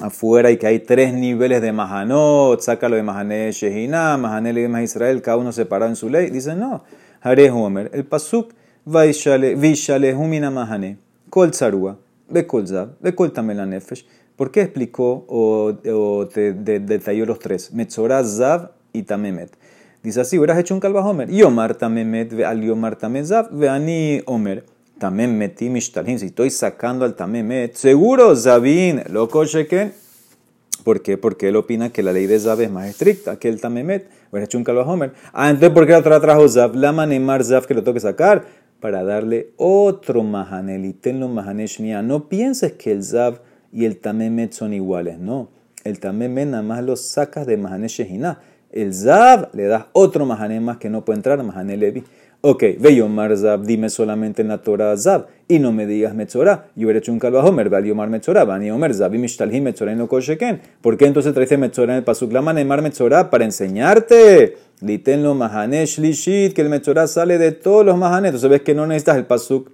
afuera 0.00 0.50
y 0.50 0.56
que 0.56 0.66
hay 0.66 0.80
tres 0.80 1.12
niveles 1.12 1.60
de 1.62 1.72
Mahanot, 1.72 2.60
sácalo 2.60 2.96
de 2.96 3.02
Mahané 3.02 3.50
Shehinah, 3.50 4.16
Mahané 4.16 4.82
Israel, 4.82 5.22
cada 5.22 5.36
uno 5.36 5.52
separado 5.52 5.90
en 5.90 5.96
su 5.96 6.08
ley. 6.08 6.30
Dice, 6.30 6.54
no, 6.54 6.84
Haré 7.20 7.50
Homer, 7.50 7.90
el 7.92 8.04
pasuk, 8.04 8.52
Vishale 8.84 10.14
Humina 10.14 10.50
Mahané, 10.50 10.98
Kol 11.30 11.50
Tzarua. 11.50 11.98
Bekol 12.28 12.66
Zav, 12.66 12.96
Bekol 13.00 13.32
Tamela 13.32 13.66
Nefesh. 13.66 14.06
¿Por 14.36 14.50
qué 14.50 14.62
explicó 14.62 15.24
o, 15.28 16.28
te, 16.32 16.52
detalló 16.52 17.26
los 17.26 17.38
tres? 17.38 17.72
Metzorah, 17.72 18.24
Zav 18.24 18.70
y 18.92 19.02
Tamemet. 19.02 19.50
Dice 20.02 20.20
así, 20.20 20.38
hubieras 20.38 20.58
hecho 20.58 20.74
un 20.74 20.80
calva 20.80 21.06
Homer. 21.06 21.30
Yomar 21.30 21.76
Tamemet, 21.76 22.42
al 22.42 22.60
Yomar 22.60 22.96
Tamezav, 22.96 23.50
ve 23.52 23.68
ani 23.68 24.22
Homer. 24.26 24.64
Tamemet 24.98 25.62
y 25.62 25.70
Mishtalhin. 25.70 26.18
Si 26.18 26.26
estoy 26.26 26.50
sacando 26.50 27.04
al 27.04 27.14
Tamemet, 27.14 27.74
seguro 27.74 28.34
Zavin, 28.36 29.02
loco 29.10 29.44
Sheken. 29.44 29.92
¿Por 30.82 31.00
qué? 31.00 31.16
Porque 31.16 31.48
él 31.48 31.56
opina 31.56 31.90
que 31.90 32.02
la 32.02 32.12
ley 32.12 32.26
de 32.26 32.38
Zav 32.38 32.60
es 32.60 32.70
más 32.70 32.88
estricta 32.88 33.38
que 33.38 33.48
el 33.48 33.60
Tamemet. 33.60 34.08
Hubieras 34.30 34.48
hecho 34.48 34.58
un 34.58 34.64
calva 34.64 34.82
Homer. 34.82 35.12
Ah, 35.32 35.48
entonces, 35.48 35.70
¿por 35.70 35.86
qué 35.86 35.92
la 35.92 35.98
otra 35.98 36.20
trajo 36.20 36.48
Zav? 36.48 36.74
La 36.74 36.92
manemar 36.92 37.44
Zav 37.44 37.66
que 37.66 37.74
lo 37.74 37.82
tengo 37.82 37.94
que 37.94 38.00
sacar 38.00 38.44
para 38.84 39.02
darle 39.02 39.52
otro 39.56 40.22
mahanel 40.22 40.84
y 40.84 40.92
tenlo 40.92 41.28
mahaneshnia. 41.28 42.02
No 42.02 42.28
pienses 42.28 42.72
que 42.72 42.92
el 42.92 43.02
zav 43.02 43.40
y 43.74 43.84
el 43.84 43.98
tamemet 43.98 44.52
son 44.52 44.72
iguales, 44.72 45.18
no. 45.18 45.48
El 45.82 45.98
tamemet 45.98 46.48
nada 46.48 46.62
más 46.62 46.82
lo 46.82 46.96
sacas 46.96 47.46
de 47.46 47.56
mahaneshina. 47.56 48.40
El 48.70 48.94
zav 48.94 49.50
le 49.52 49.64
das 49.64 49.86
otro 49.92 50.24
mahané 50.24 50.60
más 50.60 50.78
que 50.78 50.88
no 50.88 51.04
puede 51.04 51.18
entrar, 51.18 51.42
mahané 51.42 51.76
levi. 51.76 52.04
Ok, 52.46 52.62
ve 52.78 52.94
Yomar 52.94 53.34
Zab, 53.38 53.62
dime 53.64 53.88
solamente 53.88 54.42
en 54.42 54.48
la 54.48 54.58
Torah 54.58 54.94
Zab, 54.98 55.28
y 55.48 55.58
no 55.58 55.72
me 55.72 55.86
digas 55.86 56.14
Metzorah. 56.14 56.66
Yo 56.76 56.86
hubiera 56.86 56.98
hecho 56.98 57.10
un 57.10 57.18
calvo 57.18 57.38
a 57.38 57.44
Homer, 57.44 57.70
ve 57.70 57.88
Yomar 57.88 58.10
Metzorah, 58.10 58.44
Bani 58.44 58.70
Omer 58.70 58.92
Zab, 58.92 59.14
y 59.14 59.18
Mishtalhim 59.18 59.64
Metzorah 59.64 59.94
no 59.94 60.08
Kosheken. 60.08 60.60
¿Por 60.82 60.98
qué 60.98 61.06
entonces 61.06 61.32
traiste 61.32 61.56
Metzorah 61.56 61.94
en 61.94 61.98
el 61.98 62.04
Pasuk 62.04 62.32
Lama 62.32 62.52
Neymar 62.52 62.82
Metzorah? 62.82 63.30
Para 63.30 63.46
enseñarte. 63.46 64.58
Litenlo 64.82 65.34
Mahanesh 65.34 65.98
Lishit, 65.98 66.52
que 66.52 66.60
el 66.60 66.68
Metzorah 66.68 67.06
sale 67.06 67.38
de 67.38 67.52
todos 67.52 67.84
los 67.84 67.96
Mahanes. 67.96 68.28
Entonces 68.28 68.50
ves 68.50 68.60
que 68.60 68.74
no 68.74 68.86
necesitas 68.86 69.16
el 69.16 69.24
Pasuk 69.24 69.70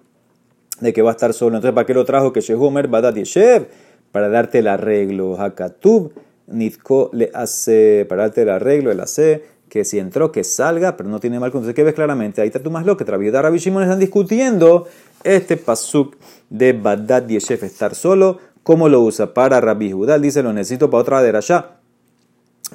de 0.81 0.93
que 0.93 1.03
va 1.03 1.11
a 1.11 1.13
estar 1.13 1.33
solo. 1.33 1.57
Entonces, 1.57 1.75
¿para 1.75 1.87
qué 1.87 1.95
lo 1.95 2.05
trajo? 2.05 2.33
Que 2.33 2.41
Shehomer 2.41 2.89
Badat 2.89 3.15
Yeshev, 3.15 3.67
para 4.13 4.29
darte 4.29 4.61
el 4.61 4.69
arreglo. 4.69 5.41
Hakatub, 5.41 6.13
Nitko 6.47 7.11
le 7.13 7.31
hace, 7.35 8.07
para 8.09 8.23
darte 8.23 8.43
el 8.43 8.51
arreglo, 8.51 8.91
el 8.91 9.01
hace 9.01 9.43
que 9.71 9.85
si 9.85 9.99
entró, 9.99 10.33
que 10.33 10.45
salga, 10.45 10.97
pero 10.97 11.09
no 11.09 11.21
tiene 11.21 11.41
mal. 11.41 11.47
Entonces, 11.47 11.75
¿qué 11.75 11.85
ves 11.85 11.95
claramente? 11.95 12.43
Ahí 12.43 12.49
está 12.49 12.61
tú 12.61 12.71
más 12.71 12.85
lo 12.85 12.97
que 12.97 13.05
Traviuda 13.05 13.41
Rabbi 13.41 13.59
Shimon 13.59 13.85
están 13.85 14.01
discutiendo 14.01 14.87
este 15.23 15.57
pasuk 15.57 16.17
de 16.51 16.73
Badad 16.75 17.27
Yeshef, 17.27 17.63
estar 17.63 17.95
solo. 17.95 18.39
¿Cómo 18.63 18.89
lo 18.89 19.01
usa? 19.01 19.33
Para 19.33 19.61
Rabbi 19.61 19.93
Judá. 19.93 20.19
Dice, 20.19 20.43
lo 20.43 20.53
necesito 20.53 20.91
para 20.91 21.01
otra 21.01 21.23
derashá. 21.23 21.77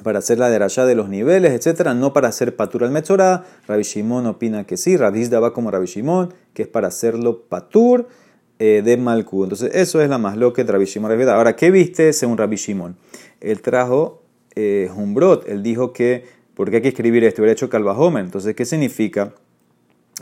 Para 0.02 0.18
hacer 0.18 0.38
la 0.38 0.50
derashá 0.50 0.84
de 0.84 0.94
los 0.94 1.08
niveles, 1.08 1.52
etcétera, 1.52 1.94
no 1.94 2.12
para 2.12 2.28
hacer 2.28 2.56
patur 2.56 2.84
al 2.84 2.90
Metzorah. 2.90 3.44
Rabbi 3.68 3.82
Shimon 3.82 4.26
opina 4.26 4.64
que 4.64 4.76
sí. 4.76 4.96
Rabbi 4.96 5.28
va 5.28 5.52
como 5.52 5.70
Rabbi 5.70 5.86
Shimon, 5.86 6.34
que 6.54 6.62
es 6.62 6.68
para 6.68 6.88
hacerlo 6.88 7.42
patur 7.48 8.08
eh, 8.58 8.82
de 8.84 8.96
Malku. 8.96 9.44
Entonces, 9.44 9.74
eso 9.74 10.00
es 10.00 10.08
la 10.08 10.18
más 10.18 10.36
loca 10.36 10.64
de 10.64 10.72
Rabbi 10.72 10.84
Shimon. 10.84 11.28
Ahora, 11.28 11.56
¿qué 11.56 11.70
viste 11.70 12.12
según 12.12 12.38
Rabbi 12.38 12.56
Shimon? 12.56 12.96
Él 13.40 13.60
trajo 13.60 14.22
eh, 14.54 14.90
Humbrot. 14.94 15.48
Él 15.48 15.62
dijo 15.62 15.92
que 15.92 16.24
porque 16.54 16.76
hay 16.76 16.82
que 16.82 16.88
escribir 16.88 17.22
esto, 17.22 17.42
hubiera 17.42 17.52
hecho 17.52 17.68
Calvajomer. 17.68 18.24
Entonces, 18.24 18.56
¿qué 18.56 18.64
significa? 18.64 19.34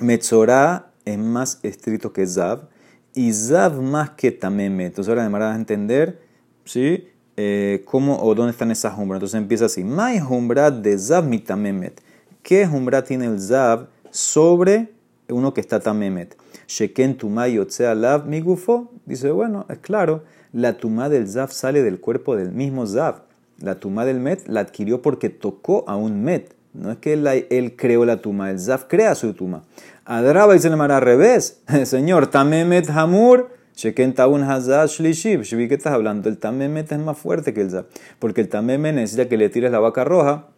Metzorah 0.01 0.91
es 1.05 1.17
más 1.17 1.61
estricto 1.63 2.13
que 2.13 2.27
Zav 2.27 2.69
y 3.15 3.33
Zav 3.33 3.81
más 3.81 4.11
que 4.11 4.33
Tamemet. 4.33 4.89
Entonces, 4.89 5.09
ahora 5.11 5.29
vas 5.29 5.55
a 5.55 5.57
entender, 5.57 6.21
¿sí? 6.65 7.09
Eh, 7.37 7.83
¿Cómo 7.85 8.21
o 8.21 8.35
dónde 8.35 8.51
están 8.51 8.73
esas 8.73 8.99
umbras? 8.99 9.19
Entonces 9.19 9.39
empieza 9.39 9.67
así. 9.67 9.85
Mai 9.85 10.21
umbra 10.21 10.73
de 10.73 10.99
Zav 10.99 11.25
mi 11.25 11.39
Tamemet. 11.39 12.01
¿Qué 12.43 12.67
umbra 12.67 13.05
tiene 13.05 13.27
el 13.27 13.41
Zav 13.41 13.89
sobre 14.11 14.93
uno 15.29 15.55
que 15.55 15.61
está 15.61 15.79
Tamemet? 15.79 16.37
Sheken 16.67 17.17
tumay 17.17 17.55
yotzea 17.55 17.95
lav 17.95 18.27
mi 18.27 18.41
gufo. 18.41 18.93
Dice, 19.07 19.31
bueno, 19.31 19.67
es 19.69 19.79
claro, 19.79 20.23
la 20.53 20.77
tumá 20.77 21.09
del 21.09 21.29
Zav 21.29 21.51
sale 21.51 21.83
del 21.83 22.01
cuerpo 22.01 22.37
del 22.37 22.53
mismo 22.53 22.87
Zav. 22.87 23.23
La 23.61 23.77
tumba 23.77 24.05
del 24.05 24.21
Met 24.21 24.47
la 24.47 24.61
adquirió 24.61 25.03
porque 25.03 25.31
tocó 25.31 25.85
a 25.89 25.97
un 25.97 26.23
Met. 26.23 26.55
No 26.73 26.91
es 26.91 26.99
que 26.99 27.13
él, 27.13 27.75
creó 27.77 28.05
la 28.05 28.21
tumba, 28.21 28.51
el 28.51 28.59
Zaf 28.59 28.85
crea 28.89 29.15
su 29.15 29.33
tumba. 29.33 29.63
Adraba 30.05 30.57
y 30.57 30.59
se 30.59 30.71
le 30.71 30.77
al 30.77 31.01
revés. 31.01 31.61
Señor, 31.85 32.29
Tamemet 32.29 32.91
Hamur, 32.91 33.51
Sheken 33.77 34.15
Taun 34.15 34.43
Hazaz 34.43 34.93
Shlishib. 34.93 35.43
¿qué 35.43 35.75
estás 35.75 35.93
hablando? 35.93 36.29
El 36.29 36.39
Tamemet 36.39 36.91
es 36.91 36.99
más 36.99 37.17
fuerte 37.17 37.55
que 37.55 37.61
el 37.61 37.71
Zaf. 37.71 37.87
Porque 38.19 38.41
el 38.41 38.49
Tamemet 38.49 38.95
necesita 38.95 39.29
que 39.29 39.37
le 39.37 39.49
tires 39.49 39.71
la 39.71 39.79
vaca 39.79 40.05
roja, 40.05 40.49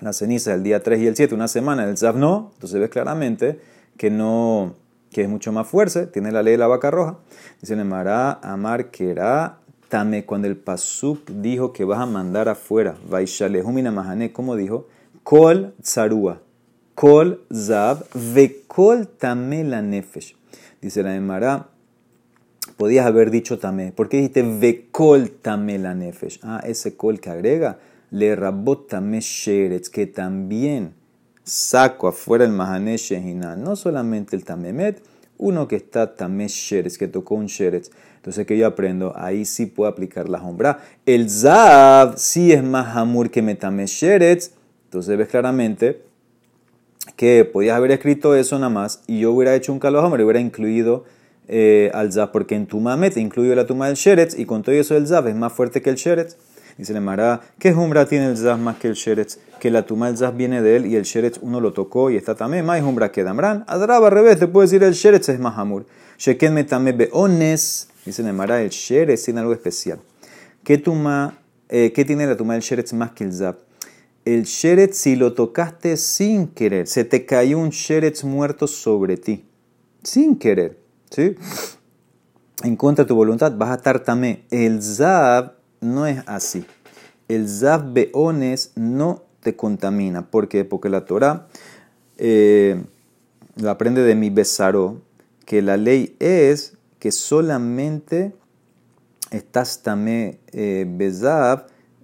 la 0.00 0.12
ceniza, 0.12 0.54
el 0.54 0.62
día 0.62 0.82
3 0.82 1.00
y 1.00 1.06
el 1.08 1.16
7, 1.16 1.34
una 1.34 1.48
semana. 1.48 1.84
El 1.84 1.98
Zaf 1.98 2.16
no. 2.16 2.50
Entonces 2.54 2.80
ves 2.80 2.90
claramente 2.90 3.60
que 3.96 4.10
no 4.10 4.76
que 5.10 5.22
es 5.22 5.28
mucho 5.28 5.52
más 5.52 5.66
fuerte, 5.66 6.06
tiene 6.06 6.32
la 6.32 6.42
ley 6.42 6.52
de 6.52 6.58
la 6.58 6.66
vaca 6.66 6.90
roja. 6.90 7.18
Dice 7.60 7.76
Nemara, 7.76 8.40
Amar 8.42 8.90
Kera, 8.90 9.58
Tame, 9.88 10.24
cuando 10.24 10.46
el 10.46 10.56
Pasuk 10.56 11.28
dijo 11.28 11.72
que 11.72 11.84
vas 11.84 11.98
a 11.98 12.06
mandar 12.06 12.48
afuera, 12.48 12.94
Vaishalehumina 13.08 13.90
Mahane, 13.90 14.32
como 14.32 14.54
dijo, 14.54 14.86
Kol 15.24 15.74
Tzarua, 15.82 16.40
Kol 16.94 17.44
Zab, 17.52 18.04
Vekol 18.14 19.08
Tame 19.08 19.64
la 19.64 19.82
Nefesh. 19.82 20.36
Dice 20.80 21.02
la 21.02 21.16
Emara, 21.16 21.70
podías 22.76 23.04
haber 23.04 23.32
dicho 23.32 23.58
Tame. 23.58 23.90
¿Por 23.90 24.08
qué 24.08 24.18
dijiste 24.18 24.42
Vekol 24.42 25.30
Tame 25.30 25.78
la 25.78 25.94
Nefesh? 25.94 26.38
Ah, 26.44 26.62
ese 26.64 26.96
Kol 26.96 27.20
que 27.20 27.30
agrega, 27.30 27.78
le 28.10 28.36
rabot 28.36 28.86
Tame 28.86 29.20
Sheretz, 29.20 29.90
que 29.90 30.06
también 30.06 30.94
saco 31.50 32.08
afuera 32.08 32.44
el 32.44 32.52
Mahane 32.52 32.96
Shehina, 32.96 33.56
no 33.56 33.76
solamente 33.76 34.36
el 34.36 34.44
Tamemet, 34.44 35.02
uno 35.36 35.66
que 35.66 35.76
está 35.76 36.14
Tame 36.14 36.46
Sheretz, 36.48 36.96
que 36.96 37.08
tocó 37.08 37.34
un 37.34 37.46
Sheretz. 37.46 37.90
Entonces, 38.16 38.46
que 38.46 38.56
yo 38.56 38.66
aprendo? 38.66 39.14
Ahí 39.16 39.44
sí 39.46 39.66
puedo 39.66 39.90
aplicar 39.90 40.28
la 40.28 40.38
sombra. 40.38 40.82
El 41.06 41.30
Zav 41.30 42.18
sí 42.18 42.52
es 42.52 42.62
más 42.62 42.94
amur 42.96 43.30
que 43.30 43.40
Metame 43.40 43.86
Sheretz 43.86 44.50
Entonces 44.84 45.16
ves 45.16 45.28
claramente 45.28 46.02
que 47.16 47.46
podías 47.46 47.76
haber 47.76 47.92
escrito 47.92 48.34
eso 48.34 48.58
nada 48.58 48.68
más 48.68 49.02
y 49.06 49.20
yo 49.20 49.32
hubiera 49.32 49.54
hecho 49.54 49.72
un 49.72 49.78
calojón, 49.78 50.12
hubiera 50.12 50.40
incluido 50.40 51.04
eh, 51.48 51.90
al 51.94 52.12
Zaf, 52.12 52.30
porque 52.30 52.54
en 52.54 52.66
tu 52.66 52.82
te 53.12 53.20
incluyo 53.20 53.54
la 53.54 53.66
tuma 53.66 53.86
del 53.88 53.96
Sheretz 53.96 54.38
y 54.38 54.44
con 54.44 54.62
todo 54.62 54.74
eso 54.74 54.96
el 54.96 55.06
Zaf 55.06 55.26
es 55.26 55.34
más 55.34 55.52
fuerte 55.52 55.82
que 55.82 55.90
el 55.90 55.96
Sheretz. 55.96 56.36
Dice 56.80 56.94
le 56.94 57.00
Mara, 57.00 57.42
¿qué 57.58 57.74
jumbra 57.74 58.06
tiene 58.06 58.30
el 58.30 58.38
Zaf 58.38 58.58
más 58.58 58.78
que 58.78 58.88
el 58.88 58.94
Sheretz? 58.94 59.36
Que 59.58 59.70
la 59.70 59.84
tuma 59.84 60.06
del 60.06 60.16
Zaf 60.16 60.34
viene 60.34 60.62
de 60.62 60.76
él 60.76 60.86
y 60.86 60.96
el 60.96 61.02
Sheretz 61.02 61.38
uno 61.42 61.60
lo 61.60 61.74
tocó 61.74 62.10
y 62.10 62.16
está 62.16 62.34
también 62.34 62.64
más 62.64 62.80
jumbra 62.80 63.12
que 63.12 63.22
Damran. 63.22 63.64
Adraba 63.66 64.06
al 64.06 64.14
revés, 64.14 64.38
te 64.38 64.46
puedo 64.46 64.62
decir 64.62 64.82
el 64.82 64.94
Sheretz 64.94 65.28
es 65.28 65.38
más 65.38 65.58
amur. 65.58 65.84
Sheken 66.16 66.54
me 66.54 66.64
tamé 66.64 66.92
beones. 66.92 67.88
Dice 68.06 68.22
le 68.22 68.32
Mara, 68.32 68.62
el 68.62 68.70
Sheretz 68.70 69.24
tiene 69.24 69.40
algo 69.40 69.52
especial. 69.52 70.00
¿Qué, 70.64 70.78
tuma, 70.78 71.38
eh, 71.68 71.92
¿Qué 71.94 72.06
tiene 72.06 72.26
la 72.26 72.34
tuma 72.34 72.54
del 72.54 72.62
Sheretz 72.62 72.94
más 72.94 73.10
que 73.10 73.24
el 73.24 73.34
Zaf? 73.34 73.56
el 74.24 74.44
sheretz, 74.44 74.96
si 74.96 75.16
lo 75.16 75.32
tocaste 75.34 75.96
sin 75.96 76.48
querer, 76.48 76.86
se 76.86 77.04
te 77.04 77.26
cayó 77.26 77.58
un 77.58 77.70
sheretz 77.70 78.24
muerto 78.24 78.66
sobre 78.66 79.16
ti, 79.16 79.44
sin 80.02 80.36
querer, 80.36 80.78
¿sí? 81.10 81.36
En 82.62 82.76
contra 82.76 83.04
de 83.04 83.08
tu 83.08 83.14
voluntad, 83.14 83.52
vas 83.56 83.70
a 83.70 83.74
estar 83.74 84.00
también. 84.00 84.44
El 84.50 84.82
zab 84.82 85.59
no 85.80 86.06
es 86.06 86.22
así. 86.26 86.64
El 87.28 87.48
zab 87.48 87.92
beones 87.92 88.72
no 88.76 89.22
te 89.40 89.56
contamina. 89.56 90.30
¿Por 90.30 90.48
qué? 90.48 90.64
Porque 90.64 90.88
la 90.88 91.04
Torah 91.04 91.46
eh, 92.18 92.82
lo 93.56 93.70
aprende 93.70 94.02
de 94.02 94.14
mi 94.14 94.30
besaró, 94.30 95.00
que 95.46 95.62
la 95.62 95.76
ley 95.76 96.16
es 96.18 96.74
que 96.98 97.12
solamente 97.12 98.34
estás 99.30 99.82
también 99.82 100.38
eh, 100.52 100.86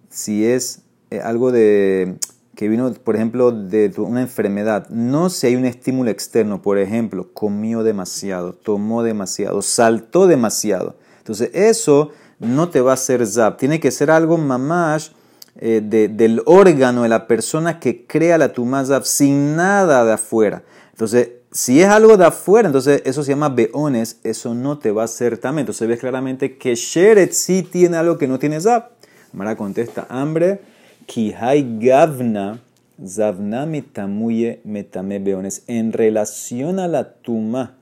si 0.09 0.47
es 0.47 0.83
eh, 1.11 1.21
algo 1.21 1.53
de 1.53 2.17
que 2.55 2.69
vino, 2.69 2.91
por 2.95 3.17
ejemplo, 3.17 3.53
de 3.53 3.93
una 3.99 4.23
enfermedad, 4.23 4.89
no 4.89 5.29
si 5.29 5.49
hay 5.49 5.57
un 5.57 5.67
estímulo 5.67 6.11
externo, 6.11 6.63
por 6.63 6.79
ejemplo, 6.79 7.31
comió 7.35 7.83
demasiado, 7.83 8.55
tomó 8.55 9.03
demasiado, 9.03 9.61
saltó 9.61 10.27
demasiado. 10.27 10.97
Entonces, 11.19 11.51
eso 11.53 12.13
no 12.39 12.69
te 12.69 12.81
va 12.81 12.93
a 12.93 12.95
hacer 12.95 13.27
zap. 13.27 13.59
Tiene 13.59 13.81
que 13.81 13.91
ser 13.91 14.11
algo 14.11 14.39
mamás 14.39 15.13
eh, 15.57 15.81
del 15.83 16.43
órgano 16.45 17.03
de 17.03 17.09
la 17.09 17.27
persona 17.27 17.81
que 17.81 18.07
crea 18.07 18.39
la 18.39 18.53
tumá 18.53 18.85
zap 18.85 19.05
sin 19.05 19.57
nada 19.57 20.05
de 20.05 20.13
afuera. 20.13 20.63
Entonces, 20.91 21.31
si 21.51 21.81
es 21.81 21.89
algo 21.89 22.17
de 22.17 22.27
afuera, 22.27 22.69
entonces 22.69 23.03
eso 23.07 23.23
se 23.23 23.31
llama 23.31 23.49
beones, 23.49 24.21
eso 24.25 24.55
no 24.55 24.79
te 24.79 24.91
va 24.91 25.03
a 25.03 25.05
hacer 25.07 25.39
también. 25.39 25.63
Entonces 25.63 25.89
ves 25.89 26.01
claramente 26.01 26.59
que 26.59 26.75
Sheret 26.75 27.33
sí 27.33 27.63
tiene 27.63 27.97
algo 27.97 28.19
que 28.19 28.29
no 28.29 28.39
tiene 28.39 28.61
zap. 28.61 28.93
Mara 29.33 29.57
contesta, 29.57 30.07
hambre 30.09 30.61
Kihai 31.07 31.79
Gavna, 31.81 32.61
Zavna 33.05 33.67
mitamuye 33.67 34.61
metame 34.65 35.19
beones. 35.19 35.63
En 35.67 35.93
relación 35.93 36.79
a 36.79 36.89
la 36.89 37.13
tuma 37.15 37.75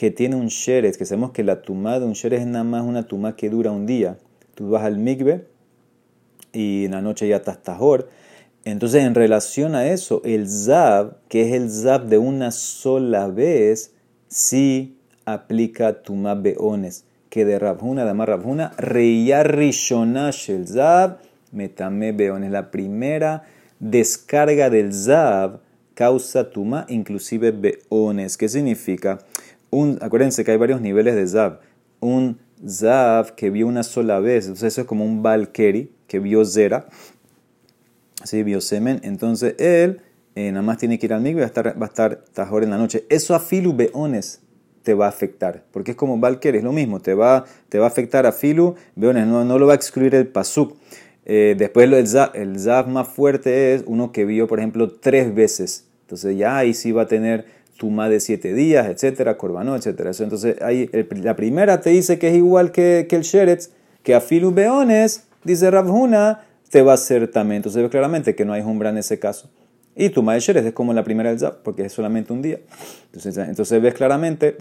que 0.00 0.10
tiene 0.10 0.34
un 0.34 0.46
sheres, 0.46 0.96
que 0.96 1.04
sabemos 1.04 1.32
que 1.32 1.44
la 1.44 1.60
tuma 1.60 2.00
de 2.00 2.06
un 2.06 2.14
sheres 2.14 2.40
es 2.40 2.46
nada 2.46 2.64
más 2.64 2.84
una 2.84 3.02
tuma 3.06 3.36
que 3.36 3.50
dura 3.50 3.70
un 3.70 3.84
día. 3.84 4.16
Tú 4.54 4.70
vas 4.70 4.84
al 4.84 4.96
migbe 4.96 5.44
y 6.54 6.86
en 6.86 6.92
la 6.92 7.02
noche 7.02 7.28
ya 7.28 7.36
estás 7.36 7.62
tajor. 7.62 8.08
Entonces, 8.64 9.04
en 9.04 9.14
relación 9.14 9.74
a 9.74 9.88
eso, 9.88 10.22
el 10.24 10.48
zav, 10.48 11.18
que 11.28 11.42
es 11.42 11.52
el 11.52 11.70
zav 11.70 12.06
de 12.06 12.16
una 12.16 12.50
sola 12.50 13.28
vez, 13.28 13.92
sí 14.26 14.96
aplica 15.26 16.00
tuma 16.00 16.34
beones. 16.34 17.04
Que 17.28 17.44
de 17.44 17.58
Rabhuna, 17.58 18.04
de 18.04 18.10
Amar 18.12 18.30
Rabhuna, 18.30 18.72
reya 18.78 19.42
rishonash 19.42 20.48
el 20.48 20.66
zav 20.66 21.18
metame 21.52 22.12
beones. 22.12 22.50
La 22.50 22.70
primera 22.70 23.42
descarga 23.80 24.70
del 24.70 24.94
zav 24.94 25.60
causa 25.92 26.48
tuma, 26.48 26.86
inclusive 26.88 27.50
beones. 27.50 28.38
¿Qué 28.38 28.48
significa? 28.48 29.18
Acuérdense 30.00 30.44
que 30.44 30.50
hay 30.50 30.56
varios 30.56 30.80
niveles 30.80 31.14
de 31.14 31.26
zav. 31.26 31.60
Un 32.00 32.38
zav 32.66 33.34
que 33.34 33.50
vio 33.50 33.66
una 33.66 33.82
sola 33.82 34.20
vez, 34.20 34.44
entonces 34.44 34.72
eso 34.72 34.82
es 34.82 34.86
como 34.86 35.04
un 35.04 35.22
balkeri 35.22 35.92
que 36.06 36.18
vio 36.18 36.44
zera, 36.44 36.88
¿sí? 38.24 38.42
vio 38.42 38.60
semen. 38.60 39.00
Entonces 39.04 39.54
él 39.58 40.02
eh, 40.34 40.50
nada 40.52 40.62
más 40.62 40.78
tiene 40.78 40.98
que 40.98 41.06
ir 41.06 41.12
al 41.12 41.20
migbe 41.20 41.40
va 41.40 41.44
a 41.44 41.48
estar, 41.48 41.80
va 41.80 41.86
a 41.86 41.88
estar 41.88 42.24
tajor 42.32 42.64
en 42.64 42.70
la 42.70 42.78
noche. 42.78 43.04
Eso 43.08 43.34
a 43.34 43.40
filu 43.40 43.74
beones 43.74 44.40
te 44.82 44.94
va 44.94 45.06
a 45.06 45.08
afectar, 45.08 45.64
porque 45.72 45.92
es 45.92 45.96
como 45.96 46.18
balkeri, 46.18 46.58
es 46.58 46.64
lo 46.64 46.72
mismo, 46.72 47.00
te 47.00 47.12
va, 47.12 47.44
a 47.44 47.86
afectar 47.86 48.24
a 48.26 48.32
filu 48.32 48.76
beones, 48.96 49.26
no, 49.26 49.58
lo 49.58 49.66
va 49.66 49.74
a 49.74 49.76
excluir 49.76 50.14
el 50.14 50.26
pasuk. 50.26 50.76
Eh, 51.26 51.54
después 51.58 51.92
el 51.92 52.08
zav, 52.08 52.30
el 52.34 52.56
más 52.88 53.08
fuerte 53.08 53.74
es 53.74 53.84
uno 53.86 54.10
que 54.10 54.24
vio, 54.24 54.46
por 54.46 54.58
ejemplo, 54.58 54.90
tres 54.90 55.34
veces. 55.34 55.86
Entonces 56.02 56.36
ya 56.36 56.56
ahí 56.56 56.74
sí 56.74 56.92
va 56.92 57.02
a 57.02 57.06
tener 57.06 57.44
tuma 57.80 58.10
de 58.10 58.20
siete 58.20 58.52
días, 58.52 58.88
etcétera, 58.88 59.38
corbanó, 59.38 59.74
etcétera. 59.74 60.10
Entonces 60.18 60.60
ahí, 60.60 60.90
la 61.22 61.34
primera 61.34 61.80
te 61.80 61.88
dice 61.88 62.18
que 62.18 62.28
es 62.28 62.36
igual 62.36 62.72
que, 62.72 63.08
el 63.10 63.22
sheretz, 63.22 63.70
que 64.02 64.14
a 64.14 64.22
beones, 64.52 65.24
dice 65.44 65.70
Rabhuna, 65.70 66.42
te 66.68 66.82
va 66.82 66.92
a 66.92 66.96
hacer 66.96 67.30
también. 67.30 67.56
Entonces 67.56 67.82
ve 67.82 67.88
claramente 67.88 68.34
que 68.34 68.44
no 68.44 68.52
hay 68.52 68.62
jumbra 68.62 68.90
en 68.90 68.98
ese 68.98 69.18
caso. 69.18 69.50
Y 69.96 70.10
tuma 70.10 70.34
de 70.34 70.40
sheretz 70.40 70.66
es 70.66 70.72
como 70.74 70.92
la 70.92 71.04
primera 71.04 71.30
del 71.30 71.38
zav, 71.38 71.62
porque 71.62 71.86
es 71.86 71.92
solamente 71.94 72.34
un 72.34 72.42
día. 72.42 72.60
Entonces, 73.06 73.48
entonces 73.48 73.80
ves 73.80 73.94
claramente 73.94 74.58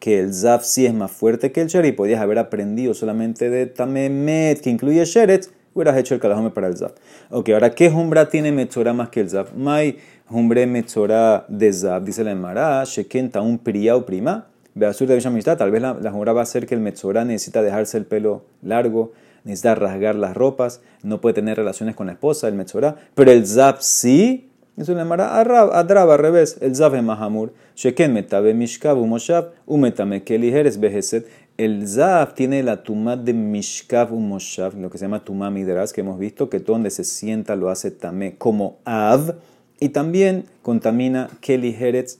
que 0.00 0.18
el 0.18 0.34
Zaf 0.34 0.64
sí 0.64 0.84
es 0.84 0.92
más 0.92 1.12
fuerte 1.12 1.52
que 1.52 1.60
el 1.60 1.68
Sheret 1.68 1.92
y 1.92 1.96
podías 1.96 2.20
haber 2.20 2.40
aprendido 2.40 2.94
solamente 2.94 3.48
de 3.48 3.66
Tamemet, 3.66 4.60
que 4.60 4.70
incluye 4.70 5.04
Sheret, 5.04 5.48
hubieras 5.74 5.96
hecho 5.96 6.14
el 6.14 6.20
Kalahome 6.20 6.50
para 6.50 6.68
el 6.68 6.76
Zaf. 6.76 6.92
Ok, 7.30 7.50
ahora, 7.50 7.70
¿qué 7.70 7.90
Jumbra 7.90 8.28
tiene 8.28 8.52
Metzora 8.52 8.92
más 8.92 9.08
que 9.08 9.20
el 9.20 9.30
Zaf? 9.30 9.54
Mai 9.54 9.98
Jumbre 10.26 10.66
Metzora 10.66 11.44
de 11.48 11.72
Zaf, 11.72 12.04
dice 12.04 12.24
la 12.24 12.32
Emara, 12.32 12.84
Shekenta 12.84 13.40
un 13.40 13.58
Priya 13.58 13.96
o 13.96 14.06
Prima. 14.06 14.46
Beasur 14.74 15.06
de 15.06 15.20
Amistad, 15.26 15.58
tal 15.58 15.70
vez 15.70 15.82
la, 15.82 15.94
la 15.94 16.10
va 16.10 16.42
a 16.42 16.46
ser 16.46 16.66
que 16.66 16.74
el 16.74 16.80
Metzora 16.80 17.24
necesita 17.24 17.62
dejarse 17.62 17.98
el 17.98 18.06
pelo 18.06 18.44
largo, 18.62 19.12
necesita 19.44 19.74
rasgar 19.74 20.14
las 20.14 20.34
ropas, 20.34 20.80
no 21.02 21.20
puede 21.20 21.34
tener 21.34 21.58
relaciones 21.58 21.94
con 21.94 22.06
la 22.06 22.14
esposa, 22.14 22.48
el 22.48 22.54
Metzora, 22.54 22.96
pero 23.14 23.30
el 23.30 23.46
Zaf 23.46 23.82
sí 23.82 24.48
eso 24.76 24.92
le 24.92 25.00
llamará 25.00 25.38
adraba 25.38 26.14
al 26.14 26.18
revés. 26.18 26.56
El 26.60 26.74
zav 26.74 26.94
es 26.94 27.02
mahamur. 27.02 27.52
Sheken 27.76 28.12
metabe 28.12 28.54
mishkav 28.54 28.98
u 28.98 29.06
moshav 29.06 29.50
u 29.66 29.76
metame 29.76 30.24
keliheres 30.24 30.80
beheset. 30.80 31.26
El 31.64 31.86
zav 31.86 32.34
tiene 32.34 32.60
la 32.64 32.82
tumá 32.82 33.16
de 33.16 33.32
mishkav 33.32 34.12
u 34.12 34.18
moshav, 34.18 34.76
lo 34.76 34.90
que 34.90 34.98
se 34.98 35.04
llama 35.04 35.22
tumá 35.22 35.48
midras, 35.48 35.92
que 35.92 36.00
hemos 36.00 36.18
visto 36.18 36.50
que 36.50 36.58
donde 36.58 36.90
se 36.90 37.04
sienta 37.04 37.54
lo 37.54 37.70
hace 37.70 37.92
tamé 37.92 38.34
como 38.36 38.78
av. 38.84 39.36
Y 39.78 39.90
también 39.90 40.46
contamina 40.62 41.30
keliheres 41.40 42.18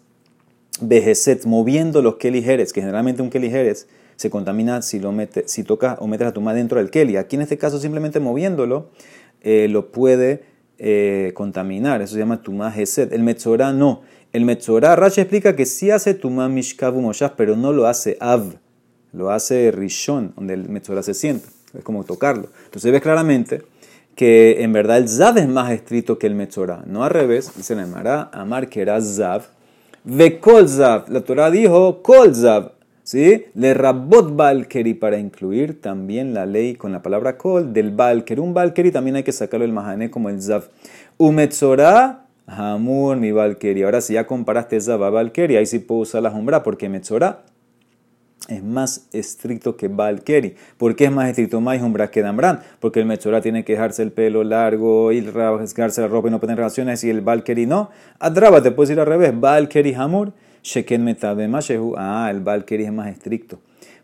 beheset, 0.81 1.45
moviendo 1.45 2.03
los 2.03 2.19
keliheres, 2.19 2.73
que 2.73 2.83
generalmente 2.83 3.21
un 3.21 3.31
keliheres 3.31 3.89
se 4.15 4.31
contamina 4.31 4.81
si, 4.81 5.01
lo 5.01 5.11
mete, 5.11 5.43
si 5.49 5.65
toca 5.65 5.97
o 5.99 6.07
metes 6.07 6.27
la 6.27 6.33
tumá 6.33 6.55
dentro 6.55 6.79
del 6.79 6.91
keli. 6.91 7.17
Aquí 7.17 7.35
en 7.35 7.43
este 7.43 7.59
caso 7.59 7.81
simplemente 7.81 8.21
moviéndolo 8.21 8.91
eh, 9.41 9.67
lo 9.69 9.91
puede 9.91 10.45
eh, 10.79 11.33
contaminar. 11.35 12.01
Eso 12.01 12.13
se 12.13 12.21
llama 12.21 12.43
Tumá 12.43 12.71
Gesed. 12.71 13.13
El 13.13 13.25
Metzorah 13.25 13.73
no. 13.73 14.03
El 14.33 14.45
Metzorah, 14.45 14.95
Rashi 14.95 15.21
explica 15.21 15.57
que 15.57 15.67
sí 15.67 15.91
hace 15.91 16.15
Tumá 16.15 16.49
Mishkavu 16.49 17.01
Moshav, 17.01 17.35
pero 17.35 17.57
no 17.57 17.73
lo 17.73 17.89
hace 17.89 18.17
Av. 18.21 18.62
Lo 19.13 19.31
hace 19.31 19.71
Rishon, 19.71 20.33
donde 20.37 20.55
el 20.55 20.69
Metzorah 20.69 21.03
se 21.03 21.15
sienta. 21.15 21.49
Es 21.77 21.85
como 21.85 22.05
tocarlo. 22.05 22.49
Entonces 22.65 22.93
ves 22.93 23.03
claramente 23.03 23.63
que 24.15 24.63
en 24.63 24.73
verdad 24.73 24.99
el 24.99 25.09
Zav 25.09 25.39
es 25.39 25.49
más 25.49 25.71
estricto 25.73 26.19
que 26.19 26.27
el 26.27 26.35
Metzorah. 26.35 26.85
No 26.87 27.05
al 27.05 27.11
revés. 27.11 27.53
Dice 27.57 27.75
la 27.75 27.83
Emara, 27.83 28.31
Amar 28.33 28.69
que 28.69 28.81
era 28.81 29.01
Zav. 29.01 29.43
Ve 30.05 30.39
Kol 30.41 30.69
Zav. 30.69 31.09
La 31.09 31.21
Torah 31.21 31.51
dijo 31.51 32.03
Kol 32.03 32.35
Zav. 32.35 32.73
¿Sí? 33.05 33.47
Le 33.55 33.75
rabot 33.75 34.37
balkeri 34.37 34.95
para 34.95 35.19
incluir 35.19 35.81
también 35.81 36.35
la 36.35 36.47
ley 36.47 36.77
con 36.77 36.93
la 36.93 37.03
palabra 37.03 37.37
kol 37.37 37.73
del 37.73 37.91
balkeri. 37.91 38.41
Un 38.41 38.55
balkeri 38.55 38.93
también 38.93 39.17
hay 39.17 39.25
que 39.25 39.33
sacarlo 39.33 39.65
del 39.67 39.73
mahané 39.73 40.09
como 40.09 40.29
el 40.29 40.41
zav. 40.41 40.69
Umetzorah, 41.19 42.27
hamur 42.47 43.17
mi 43.17 43.33
balkeri. 43.33 43.83
Ahora 43.83 44.01
si 44.01 44.15
ya 44.15 44.25
comparaste 44.25 44.81
zav 44.81 45.03
a 45.03 45.11
balkeri, 45.11 45.57
ahí 45.57 45.67
sí 45.67 45.81
puedo 45.81 46.03
usar 46.03 46.23
la 46.23 46.31
jumbra 46.31 46.63
porque 46.63 46.89
metzorah 46.89 47.43
es 48.49 48.63
más 48.63 49.09
estricto 49.13 49.77
que 49.77 49.89
balkeri. 49.89 50.57
¿Por 50.77 50.97
qué 50.97 51.05
es 51.05 51.13
más 51.13 51.29
estricto 51.29 51.61
más 51.61 51.81
jumbra 51.81 52.11
que 52.11 52.23
Dambrán? 52.23 52.61
Porque 52.81 53.01
el 53.01 53.07
metzorah 53.07 53.41
tiene 53.41 53.65
que 53.65 53.73
dejarse 53.73 54.03
el 54.03 54.13
pelo 54.13 54.45
largo 54.45 55.13
y 55.13 55.21
rasgarse 55.21 56.01
la 56.01 56.09
ropa 56.09 56.29
y 56.29 56.31
no 56.31 56.41
tener 56.41 56.57
relaciones 56.57 57.05
y 57.05 57.11
el 57.11 57.21
balkeri 57.21 57.67
no. 57.67 57.91
Adraba, 58.19 58.63
te 58.63 58.71
puedes 58.71 58.91
ir 58.91 59.01
al 59.01 59.07
revés. 59.07 59.33
Balkeri 59.39 59.95
hamur. 59.95 60.33
Sheken 60.63 61.03
Metabemashehu. 61.03 61.95
Ah, 61.97 62.29
el 62.31 62.41
Valkyrie 62.41 62.87
es 62.87 62.93
más 62.93 63.09
estricto. 63.09 63.61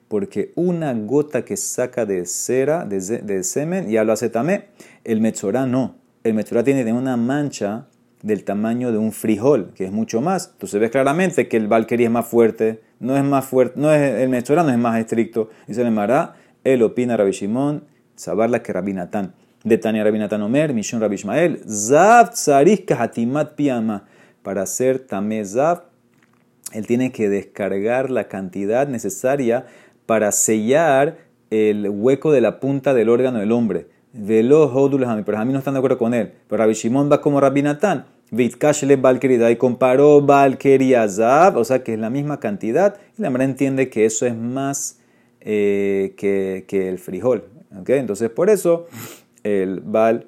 Porque 0.09 0.53
una 0.55 0.93
gota 0.95 1.45
que 1.45 1.57
saca 1.57 2.07
de 2.07 2.25
cera, 2.27 2.85
de, 2.85 3.45
semen, 3.45 3.89
ya 3.89 4.05
lo 4.05 4.13
hace 4.13 4.31
tamé. 4.31 4.69
El 5.05 5.21
Metzorah 5.21 5.67
no. 5.67 5.97
El 6.25 6.35
Metzorah 6.35 6.65
tiene 6.65 6.91
una 6.93 7.17
mancha 7.17 7.87
del 8.23 8.43
tamaño 8.43 8.91
de 8.91 8.99
un 8.99 9.13
frijol, 9.13 9.73
que 9.75 9.85
es 9.85 9.93
mucho 9.93 10.21
más. 10.21 10.51
Entonces 10.53 10.81
ves 10.81 10.91
claramente 10.91 11.47
que 11.47 11.57
el 11.57 11.69
Valkyrie 11.69 12.07
es 12.07 12.13
más 12.13 12.27
fuerte, 12.27 12.81
no 13.01 13.17
es 13.17 13.25
más 13.25 13.45
fuerte, 13.45 13.79
no 13.81 13.93
es, 13.93 14.21
el 14.21 14.29
Metzorah 14.29 14.63
no 14.63 14.71
es 14.71 14.79
más 14.79 14.99
estricto. 14.99 15.51
Dice 15.67 15.83
el 15.83 15.91
Mará, 15.91 16.35
él 16.65 16.83
opina 16.83 17.17
Rabbi 17.17 17.33
Shimon, 17.33 17.85
sabarla 18.17 18.63
que 18.63 18.73
Rabinatán. 18.73 19.35
De 19.65 19.77
Tania 19.77 20.05
Rabinatan 20.05 20.41
Omer, 20.43 20.73
Mishon 20.73 21.01
Rabbi 21.01 21.17
Ishmael, 21.17 21.61
Zav 21.69 22.31
Tzarich 22.31 22.85
Kahatimat 22.85 23.55
Piama. 23.55 24.05
Para 24.43 24.63
hacer 24.63 25.01
Tamé 25.01 25.45
Zav, 25.45 25.83
él 26.73 26.87
tiene 26.87 27.13
que 27.13 27.29
descargar 27.29 28.11
la 28.11 28.29
cantidad 28.29 28.87
necesaria 28.87 29.67
para 30.07 30.33
sellar 30.33 31.19
el 31.51 31.89
hueco 31.91 32.33
de 32.33 32.41
la 32.41 32.61
punta 32.61 32.95
del 32.95 33.09
órgano 33.09 33.41
del 33.41 33.53
hombre. 33.53 33.89
Velo 34.13 34.65
Hodul 34.65 35.07
pero 35.25 35.39
a 35.39 35.45
mí 35.45 35.53
no 35.53 35.59
están 35.59 35.75
de 35.75 35.79
acuerdo 35.79 35.99
con 35.99 36.15
él. 36.15 36.33
Pero 36.49 36.63
Rabbi 36.63 36.75
Shimon 36.75 37.11
va 37.11 37.21
como 37.21 37.41
Rabbi 37.41 37.63
Natán. 37.63 38.07
Vitkashle 38.31 38.97
Balkerida 38.97 39.51
y 39.51 39.57
comparó 39.57 40.21
Balkeri 40.21 40.95
Zav, 41.09 41.57
o 41.57 41.65
sea 41.65 41.83
que 41.83 41.95
es 41.95 41.99
la 41.99 42.11
misma 42.11 42.41
cantidad. 42.41 42.97
Y 43.19 43.23
la 43.23 43.31
verdad 43.31 43.49
entiende 43.49 43.89
que 43.89 44.05
eso 44.05 44.27
es 44.27 44.37
más 44.37 44.99
eh, 45.41 46.15
que, 46.17 46.65
que, 46.69 46.89
el 46.89 46.99
frijol. 46.99 47.45
¿okay? 47.81 47.99
Entonces 47.99 48.31
por 48.31 48.51
eso 48.51 48.87
el 49.43 49.81
Bal 49.81 50.27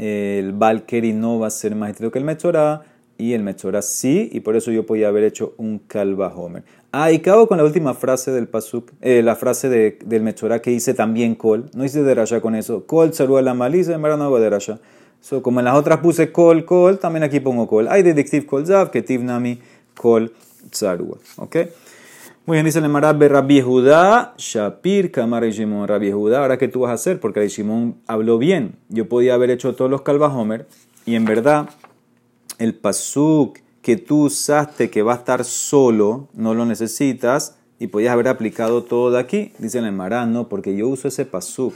el 0.00 0.52
Balkeri 0.52 1.12
no 1.12 1.38
va 1.38 1.48
a 1.48 1.50
ser 1.50 1.74
más 1.74 1.90
estricto 1.90 2.10
que 2.10 2.18
el 2.18 2.24
Mechorá 2.24 2.84
y 3.18 3.34
el 3.34 3.42
Mechorá 3.42 3.82
sí, 3.82 4.30
y 4.32 4.40
por 4.40 4.56
eso 4.56 4.72
yo 4.72 4.86
podía 4.86 5.08
haber 5.08 5.24
hecho 5.24 5.52
un 5.58 5.78
Kalba 5.78 6.34
Homer. 6.34 6.64
Ah, 6.90 7.12
y 7.12 7.16
acabo 7.16 7.46
con 7.46 7.58
la 7.58 7.64
última 7.64 7.92
frase 7.92 8.30
del 8.30 8.48
Pasuk, 8.48 8.92
eh, 9.02 9.22
la 9.22 9.36
frase 9.36 9.68
de, 9.68 9.98
del 10.06 10.22
Mechorá 10.22 10.62
que 10.62 10.70
hice 10.70 10.94
también 10.94 11.34
Kol, 11.34 11.66
no 11.74 11.84
hice 11.84 12.02
de 12.02 12.14
Rasha 12.14 12.40
con 12.40 12.54
eso, 12.54 12.86
Kol 12.86 13.12
a 13.12 13.42
la 13.42 13.52
maliza, 13.52 13.94
en 13.94 14.00
no 14.00 14.08
hago 14.08 14.40
de 14.40 14.48
Rasha. 14.48 14.80
So, 15.20 15.42
como 15.42 15.60
en 15.60 15.66
las 15.66 15.76
otras 15.76 15.98
puse 15.98 16.32
Kol, 16.32 16.64
Kol, 16.64 16.98
también 16.98 17.22
aquí 17.22 17.40
pongo 17.40 17.66
Kol. 17.66 17.88
Hay 17.88 18.02
de 18.02 18.46
Kol 18.46 18.66
Zav, 18.66 18.90
que 18.90 19.02
Tivnami 19.02 19.60
Kol 19.94 20.32
Tzarua. 20.70 21.18
¿Ok? 21.36 21.56
Muy 22.46 22.56
bien, 22.56 22.64
dice 22.64 22.78
el 22.78 22.88
Marab 22.88 23.22
Rabbi 23.22 23.60
Judá, 23.60 24.34
Shapir, 24.38 25.12
Kamar 25.12 25.44
y 25.44 25.52
Shimon, 25.52 25.86
Rabbi 25.86 26.10
Judá, 26.10 26.40
ahora 26.40 26.58
qué 26.58 26.68
tú 26.68 26.80
vas 26.80 26.90
a 26.90 26.94
hacer, 26.94 27.20
porque 27.20 27.46
Shimon 27.46 27.96
habló 28.06 28.38
bien. 28.38 28.76
Yo 28.88 29.08
podía 29.08 29.34
haber 29.34 29.50
hecho 29.50 29.74
todos 29.74 29.90
los 29.90 30.00
Homer 30.04 30.66
y 31.04 31.14
en 31.14 31.26
verdad 31.26 31.68
el 32.58 32.74
pasuk 32.74 33.58
que 33.82 33.96
tú 33.96 34.24
usaste 34.24 34.90
que 34.90 35.02
va 35.02 35.12
a 35.12 35.16
estar 35.16 35.44
solo, 35.44 36.28
no 36.32 36.54
lo 36.54 36.64
necesitas 36.64 37.56
y 37.78 37.86
podías 37.86 38.12
haber 38.12 38.28
aplicado 38.28 38.82
todo 38.82 39.10
de 39.10 39.20
aquí. 39.20 39.52
Dice 39.58 39.78
el 39.78 39.92
Marab, 39.92 40.26
no, 40.26 40.48
porque 40.48 40.74
yo 40.74 40.88
uso 40.88 41.08
ese 41.08 41.26
pasuk 41.26 41.74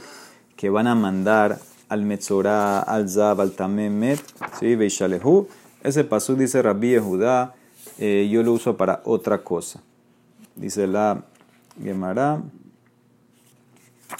que 0.57 0.69
van 0.69 0.87
a 0.87 0.95
mandar 0.95 1.59
al 1.89 2.03
Metzorah, 2.03 2.79
al 2.79 3.09
Zab, 3.09 3.41
al 3.41 3.51
Tamemet, 3.51 4.19
¿sí? 4.59 4.75
Beishalehu. 4.75 5.47
Ese 5.83 6.03
pasuk 6.03 6.37
dice 6.37 6.61
Rabbi 6.61 6.97
Judá, 6.97 7.53
eh, 7.99 8.27
yo 8.31 8.43
lo 8.43 8.53
uso 8.53 8.75
para 8.75 9.01
otra 9.05 9.39
cosa. 9.39 9.81
Dice 10.55 10.87
la 10.87 11.23
Gemara. 11.81 12.41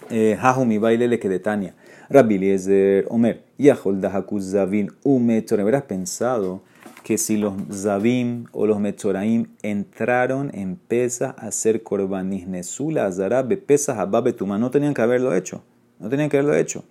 Eh, 0.10 0.38
mi 0.66 0.78
baile 0.78 1.08
le 1.08 1.20
que 1.20 1.40
Tania. 1.40 1.74
Rabbi 2.10 2.36
Eliezer 2.36 3.08
Omer. 3.10 3.44
Yahol 3.58 4.02
dahakuz 4.02 4.52
zavin 4.52 4.92
umetzor. 5.04 5.60
Habrás 5.60 5.84
pensado 5.84 6.62
que 7.04 7.18
si 7.18 7.38
los 7.38 7.54
zavim 7.72 8.46
o 8.52 8.66
los 8.66 8.80
metzoraim 8.80 9.48
entraron 9.62 10.52
en 10.54 10.76
pesas 10.76 11.36
a 11.38 11.48
hacer 11.48 11.84
korbanis 11.84 12.48
nesula 12.48 13.06
azarabe 13.06 13.58
pesas 13.58 13.98
ababetuma. 13.98 14.58
No 14.58 14.72
tenían 14.72 14.94
que 14.94 15.02
haberlo 15.02 15.34
hecho. 15.34 15.64
No 16.00 16.10
tenían 16.10 16.30
que 16.30 16.38
haberlo 16.38 16.56
hecho. 16.56 16.84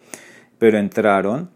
Pero 0.59 0.79
entraron. 0.79 1.51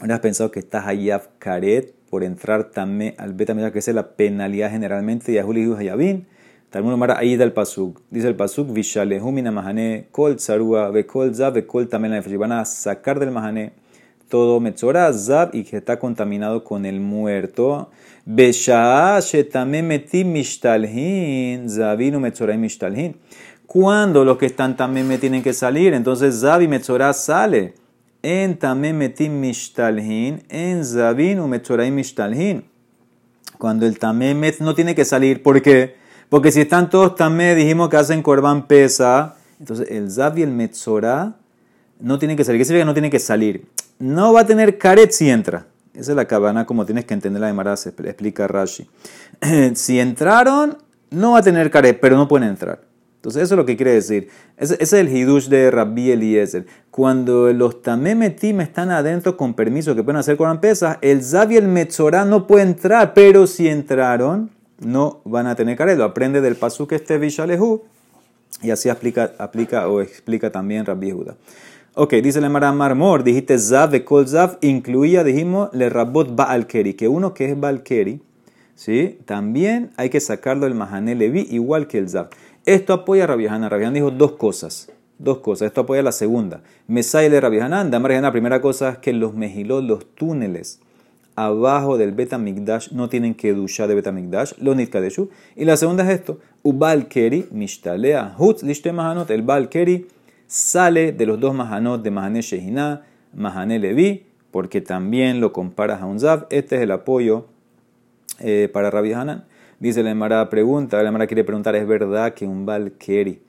Habrás 0.00 0.20
pensado 0.20 0.50
que 0.50 0.60
estás 0.60 0.86
hayaf 0.86 1.28
karet 1.38 1.94
por 2.08 2.24
entrar 2.24 2.70
también 2.70 3.14
al 3.18 3.34
beta 3.34 3.72
que 3.72 3.78
es 3.78 3.88
la 3.88 4.16
penalidad 4.16 4.70
generalmente. 4.70 5.32
Yahul 5.32 5.58
y 5.58 5.72
Hayabin. 5.72 6.26
Talmud 6.70 6.96
Mara 6.96 7.18
ahí 7.18 7.36
da 7.36 7.44
el 7.44 7.52
pasuk. 7.52 8.00
Dice 8.10 8.28
el 8.28 8.36
pasuk, 8.36 8.72
Vishalehu 8.72 9.32
mina 9.32 9.50
mahane, 9.50 10.06
kol 10.12 10.36
tsarua, 10.36 10.92
kol 11.04 11.34
zab, 11.34 11.66
kol 11.66 11.88
tamel 11.88 12.22
Van 12.38 12.52
a 12.52 12.64
sacar 12.64 13.18
del 13.18 13.32
mahane 13.32 13.72
todo 14.30 14.60
metzora, 14.60 15.12
zab, 15.12 15.50
y 15.52 15.64
que 15.64 15.78
está 15.78 15.98
contaminado 15.98 16.62
con 16.62 16.86
el 16.86 17.00
muerto. 17.00 17.90
Beshaa 18.24 19.20
shetame 19.20 19.82
meti 19.82 20.24
mishtalhin, 20.24 21.68
zabinu 21.68 22.20
metzora 22.20 22.54
y 22.54 22.58
mishtalhin. 22.58 23.16
Cuando 23.72 24.24
los 24.24 24.36
que 24.36 24.46
están 24.46 24.76
también 24.76 25.06
me 25.06 25.16
tienen 25.16 25.44
que 25.44 25.52
salir, 25.52 25.94
entonces 25.94 26.40
zab 26.40 26.60
y 26.60 26.66
metzora 26.66 27.12
sale. 27.12 27.74
En 28.20 28.58
también 28.58 28.98
meti 28.98 29.28
mishtalhin, 29.28 30.42
en 30.48 30.84
zabinu 30.84 31.46
metzora 31.46 31.86
y 31.86 31.92
mishtalhin. 31.92 32.64
Cuando 33.58 33.86
el 33.86 33.96
tamemet 34.00 34.58
no 34.58 34.74
tiene 34.74 34.96
que 34.96 35.04
salir, 35.04 35.44
¿por 35.44 35.62
qué? 35.62 35.94
Porque 36.28 36.50
si 36.50 36.62
están 36.62 36.90
todos 36.90 37.14
también, 37.14 37.56
dijimos 37.56 37.88
que 37.90 37.96
hacen 37.96 38.24
corban 38.24 38.66
pesa. 38.66 39.36
Entonces 39.60 39.88
el 39.88 40.10
Zab 40.10 40.36
y 40.36 40.42
el 40.42 40.50
Metzorah 40.50 41.36
no 42.00 42.18
tienen 42.18 42.36
que 42.36 42.42
salir. 42.42 42.60
¿Qué 42.60 42.64
significa 42.64 42.82
que 42.82 42.86
no 42.86 42.94
tienen 42.94 43.12
que 43.12 43.20
salir? 43.20 43.68
No 44.00 44.32
va 44.32 44.40
a 44.40 44.46
tener 44.46 44.78
caret 44.78 45.12
si 45.12 45.30
entra. 45.30 45.68
Esa 45.94 46.10
es 46.10 46.16
la 46.16 46.24
cabana, 46.24 46.66
como 46.66 46.86
tienes 46.86 47.04
que 47.04 47.14
entender 47.14 47.40
la 47.40 47.52
de 47.52 47.76
se 47.76 47.90
explica 47.90 48.48
Rashi. 48.48 48.90
si 49.74 50.00
entraron, 50.00 50.78
no 51.10 51.32
va 51.32 51.38
a 51.38 51.42
tener 51.42 51.70
caret, 51.70 52.00
pero 52.00 52.16
no 52.16 52.26
pueden 52.26 52.48
entrar. 52.48 52.89
Entonces, 53.20 53.42
eso 53.42 53.54
es 53.54 53.58
lo 53.58 53.66
que 53.66 53.76
quiere 53.76 53.92
decir. 53.92 54.30
Ese, 54.56 54.78
es 54.80 54.94
el 54.94 55.14
hidush 55.14 55.48
de 55.48 55.70
Rabbi 55.70 56.10
Eliezer. 56.10 56.64
Cuando 56.90 57.52
los 57.52 57.82
tamemetim 57.82 58.62
están 58.62 58.90
adentro 58.90 59.36
con 59.36 59.52
permiso 59.52 59.94
que 59.94 60.02
pueden 60.02 60.20
hacer 60.20 60.38
corban 60.38 60.62
pesa, 60.62 60.98
el 61.02 61.22
Zab 61.22 61.52
y 61.52 61.58
el 61.58 61.68
Metzorah 61.68 62.24
no 62.24 62.46
pueden 62.46 62.68
entrar, 62.68 63.12
pero 63.12 63.46
si 63.46 63.68
entraron, 63.68 64.48
no 64.78 65.20
van 65.26 65.48
a 65.48 65.54
tener 65.54 65.76
caret. 65.76 65.98
Lo 65.98 66.04
aprende 66.04 66.40
del 66.40 66.56
pasuk 66.56 66.92
este 66.92 67.18
Vishalehu 67.18 67.82
y 68.62 68.70
así 68.70 68.88
aplica, 68.88 69.32
aplica 69.36 69.86
o 69.88 70.00
explica 70.00 70.50
también 70.50 70.86
Rabbi 70.86 71.10
Judá. 71.10 71.36
Ok, 71.92 72.14
dice 72.14 72.40
la 72.40 72.48
Mara 72.48 72.72
Marmor, 72.72 73.22
dijiste 73.22 73.58
Zav, 73.58 73.90
de 73.90 74.02
Kol 74.02 74.26
Zav, 74.26 74.56
incluía, 74.62 75.24
dijimos, 75.24 75.68
le 75.74 75.90
Rabot 75.90 76.34
Baalkeri, 76.34 76.94
que 76.94 77.08
uno 77.08 77.34
que 77.34 77.50
es 77.50 77.60
Baalkeri, 77.60 78.22
¿sí? 78.76 79.18
también 79.26 79.90
hay 79.96 80.08
que 80.08 80.20
sacarlo 80.20 80.64
del 80.64 80.74
Mahané 80.74 81.14
Levi, 81.14 81.46
igual 81.50 81.86
que 81.88 81.98
el 81.98 82.08
Zav. 82.08 82.30
Esto 82.66 82.92
apoya 82.92 83.24
a 83.24 83.26
Rabbi 83.26 83.46
Hanan. 83.46 83.94
dijo 83.94 84.10
dos 84.10 84.32
cosas. 84.32 84.90
Dos 85.18 85.38
cosas. 85.38 85.66
Esto 85.66 85.82
apoya 85.82 86.02
la 86.02 86.12
segunda. 86.12 86.62
Mesai 86.86 87.28
de 87.30 87.40
Rabbi 87.40 87.58
Hanan. 87.60 87.90
La 87.90 88.32
primera 88.32 88.60
cosa 88.60 88.90
es 88.90 88.98
que 88.98 89.12
los 89.12 89.34
mejilot, 89.34 89.84
los 89.84 90.14
túneles, 90.14 90.80
abajo 91.36 91.96
del 91.96 92.12
Betamigdash 92.12 92.92
no 92.92 93.08
tienen 93.08 93.34
que 93.34 93.54
duchar 93.54 93.88
de 93.88 93.94
Betamigdash, 93.94 94.52
lo 94.58 94.74
Kadeshu. 94.90 95.30
Y 95.56 95.64
la 95.64 95.76
segunda 95.76 96.04
es 96.04 96.10
esto: 96.10 96.38
Ubal 96.62 97.08
Keri, 97.08 97.48
Mishtalea, 97.50 98.34
Hutz, 98.38 98.62
Lishte 98.62 98.92
Mahanot. 98.92 99.30
El 99.30 99.42
Bal 99.42 99.68
Keri 99.68 100.06
sale 100.46 101.12
de 101.12 101.26
los 101.26 101.40
dos 101.40 101.54
Mahanot 101.54 102.02
de 102.02 102.10
Mahane 102.10 102.42
Shehinah, 102.42 103.02
Mahane 103.34 103.78
Levi, 103.78 104.26
porque 104.50 104.80
también 104.80 105.40
lo 105.40 105.52
comparas 105.52 106.02
a 106.02 106.06
un 106.06 106.20
Zav. 106.20 106.46
Este 106.50 106.76
es 106.76 106.82
el 106.82 106.90
apoyo 106.90 107.46
eh, 108.40 108.68
para 108.72 108.90
Rabbi 108.90 109.12
Hanan. 109.12 109.44
Dice 109.80 110.02
la 110.04 110.10
Emara, 110.10 110.48
pregunta, 110.48 111.02
la 111.02 111.08
Emara 111.08 111.26
quiere 111.26 111.42
preguntar: 111.42 111.74
¿es 111.74 111.88
verdad 111.88 112.34
que 112.34 112.46
un 112.46 112.64
Bal 112.64 112.92
Keri 112.92 113.42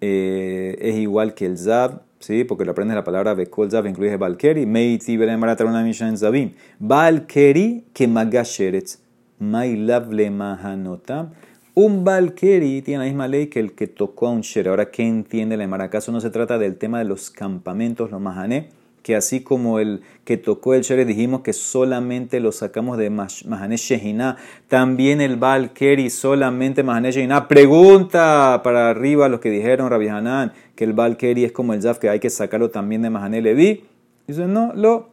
eh, 0.00 0.76
es 0.80 0.96
igual 0.96 1.34
que 1.34 1.46
el 1.46 1.56
Zav? 1.56 2.00
¿sí? 2.20 2.44
porque 2.44 2.64
lo 2.64 2.72
aprendes 2.72 2.94
la 2.94 3.02
palabra 3.02 3.34
Bekol 3.34 3.70
Zav, 3.70 3.86
incluye 3.86 4.16
Balkeri, 4.16 4.66
Meiti 4.66 5.16
Beremara 5.16 5.56
una 5.64 5.82
Misha 5.82 6.06
en 6.06 6.16
Zavim. 6.16 6.52
Balkeri 6.78 7.86
que 7.92 8.06
Magasheretz, 8.06 9.00
Mailav 9.38 10.12
le 10.12 10.30
Mahanotam. 10.30 11.30
Un 11.74 12.04
Balkeri 12.04 12.82
tiene 12.82 13.04
la 13.04 13.08
misma 13.08 13.28
ley 13.28 13.46
que 13.46 13.60
el 13.60 13.72
que 13.72 13.86
tocó 13.86 14.28
a 14.28 14.30
un 14.30 14.42
Shere. 14.42 14.70
Ahora, 14.70 14.90
¿qué 14.90 15.06
entiende 15.06 15.56
la 15.56 15.64
Emara? 15.64 15.84
¿Acaso 15.84 16.12
no 16.12 16.20
se 16.20 16.30
trata 16.30 16.58
del 16.58 16.76
tema 16.76 16.98
de 16.98 17.04
los 17.04 17.30
campamentos, 17.30 18.10
los 18.10 18.20
Mahané? 18.20 18.68
Que 19.02 19.16
así 19.16 19.40
como 19.40 19.78
el 19.78 20.02
que 20.24 20.36
tocó 20.36 20.74
el 20.74 20.82
Shere 20.82 21.04
dijimos 21.04 21.40
que 21.40 21.52
solamente 21.52 22.40
lo 22.40 22.52
sacamos 22.52 22.98
de 22.98 23.10
Mahané 23.10 23.76
Shehinah, 23.76 24.36
también 24.68 25.20
el 25.20 25.36
Baal 25.36 25.72
Keri 25.72 26.10
solamente 26.10 26.82
Mahané 26.82 27.12
Shehinah. 27.12 27.48
Pregunta 27.48 28.60
para 28.62 28.90
arriba 28.90 29.28
los 29.28 29.40
que 29.40 29.50
dijeron 29.50 29.90
Rabbi 29.90 30.08
Hanan 30.08 30.52
que 30.74 30.84
el 30.84 30.92
Baal 30.92 31.16
Keri 31.16 31.44
es 31.44 31.52
como 31.52 31.74
el 31.74 31.82
Zaf, 31.82 31.98
que 31.98 32.08
hay 32.08 32.20
que 32.20 32.30
sacarlo 32.30 32.70
también 32.70 33.02
de 33.02 33.10
Mahané 33.10 33.42
Levi. 33.42 33.84
Dicen, 34.26 34.52
no, 34.52 34.72
lo. 34.74 35.10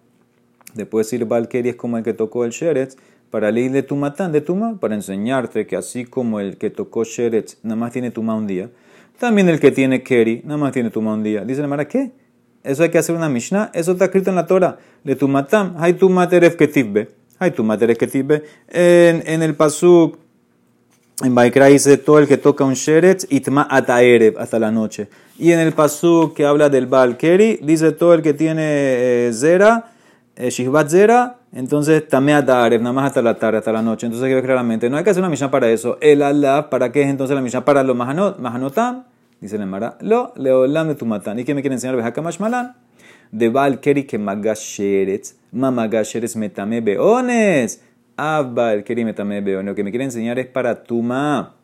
Después 0.75 1.07
decir 1.07 1.25
Baal 1.25 1.47
Keri 1.47 1.69
es 1.69 1.75
como 1.75 1.97
el 1.97 2.03
que 2.03 2.13
tocó 2.13 2.45
el 2.45 2.51
Sheretz 2.51 2.97
para 3.31 3.51
leer 3.51 3.71
de 3.71 3.83
Tumatán, 3.83 4.31
de 4.31 4.41
Tuma, 4.41 4.79
para 4.79 4.95
enseñarte 4.95 5.67
que 5.67 5.75
así 5.75 6.05
como 6.05 6.39
el 6.39 6.57
que 6.57 6.69
tocó 6.69 7.03
Sheretz 7.03 7.57
nada 7.63 7.75
más 7.75 7.91
tiene 7.91 8.11
Tuma 8.11 8.35
un 8.35 8.47
día, 8.47 8.69
también 9.19 9.49
el 9.49 9.59
que 9.59 9.71
tiene 9.71 10.03
Keri 10.03 10.41
nada 10.43 10.57
más 10.57 10.71
tiene 10.71 10.89
Tuma 10.89 11.13
un 11.13 11.23
día. 11.23 11.43
Dice 11.43 11.61
la 11.61 11.67
Mara, 11.67 11.87
¿qué? 11.87 12.11
Eso 12.67 12.83
hay 12.83 12.89
que 12.89 12.97
hacer 12.97 13.15
una 13.15 13.29
Mishnah. 13.29 13.71
Eso 13.73 13.93
está 13.93 14.05
escrito 14.05 14.29
en 14.29 14.35
la 14.35 14.45
Torah. 14.45 14.77
De 15.03 15.15
tu 15.15 15.27
matam. 15.29 15.75
Hay 15.77 15.93
tu 15.93 16.09
materef 16.09 16.57
ketivbe. 16.57 17.09
Hay 17.39 17.51
tu 17.51 17.63
materef 17.63 17.97
ketivbe. 17.97 18.43
En, 18.67 19.23
en 19.25 19.41
el 19.41 19.55
pasuk, 19.55 20.17
en 21.23 21.33
Baikra 21.33 21.67
dice 21.67 21.97
todo 21.97 22.19
el 22.19 22.27
que 22.27 22.37
toca 22.37 22.65
un 22.65 22.73
sheretz, 22.73 23.25
itma 23.29 23.67
ataerev, 23.69 24.37
hasta 24.37 24.59
la 24.59 24.69
noche. 24.69 25.07
Y 25.39 25.53
en 25.53 25.59
el 25.59 25.71
pasuk 25.71 26.35
que 26.35 26.45
habla 26.45 26.69
del 26.69 26.87
Baal 26.87 27.15
Keri, 27.15 27.59
dice 27.63 27.93
todo 27.93 28.13
el 28.13 28.21
que 28.21 28.33
tiene 28.33 28.63
eh, 28.63 29.31
zera, 29.33 29.91
eh, 30.35 30.49
shihbat 30.49 30.89
zera, 30.89 31.37
entonces 31.53 32.05
tamé 32.07 32.33
ataerev, 32.33 32.81
nada 32.81 32.93
más 32.93 33.05
hasta 33.07 33.21
la 33.21 33.35
tarde, 33.35 33.59
hasta 33.59 33.71
la 33.71 33.81
noche. 33.81 34.07
Entonces 34.07 34.29
que 34.29 34.43
claramente, 34.43 34.89
no 34.89 34.97
hay 34.97 35.05
que 35.05 35.11
hacer 35.11 35.21
una 35.21 35.29
Mishnah 35.29 35.49
para 35.49 35.69
eso. 35.69 35.97
El 36.01 36.21
Allah, 36.21 36.69
¿para 36.69 36.91
qué 36.91 37.03
es 37.03 37.07
entonces 37.07 37.33
la 37.33 37.41
Mishnah? 37.41 37.63
Para 37.63 37.83
los 37.83 37.95
mahanotam 37.95 39.05
Dice 39.39 39.55
el 39.55 39.61
Emara, 39.61 39.97
lo, 40.01 40.33
leolam 40.35 40.87
de 40.87 40.95
tu 40.95 41.05
matan. 41.05 41.37
¿Y 41.39 41.43
qué 41.43 41.53
me 41.53 41.61
quiere 41.61 41.75
enseñar? 41.75 41.95
Malan. 42.39 42.75
de 43.31 43.49
Valkeri 43.49 44.05
que 44.05 44.17
magasheretz, 44.17 45.35
mamagasheretz 45.51 46.35
metame 46.35 46.81
beones. 46.81 47.83
Ab 48.15 48.55
Valkeri 48.55 49.05
metame 49.05 49.41
beones. 49.41 49.65
Lo 49.65 49.75
que 49.75 49.83
me 49.83 49.91
quiere 49.91 50.05
enseñar 50.05 50.39
es 50.39 50.47
para 50.47 50.83
Tuma, 50.83 51.55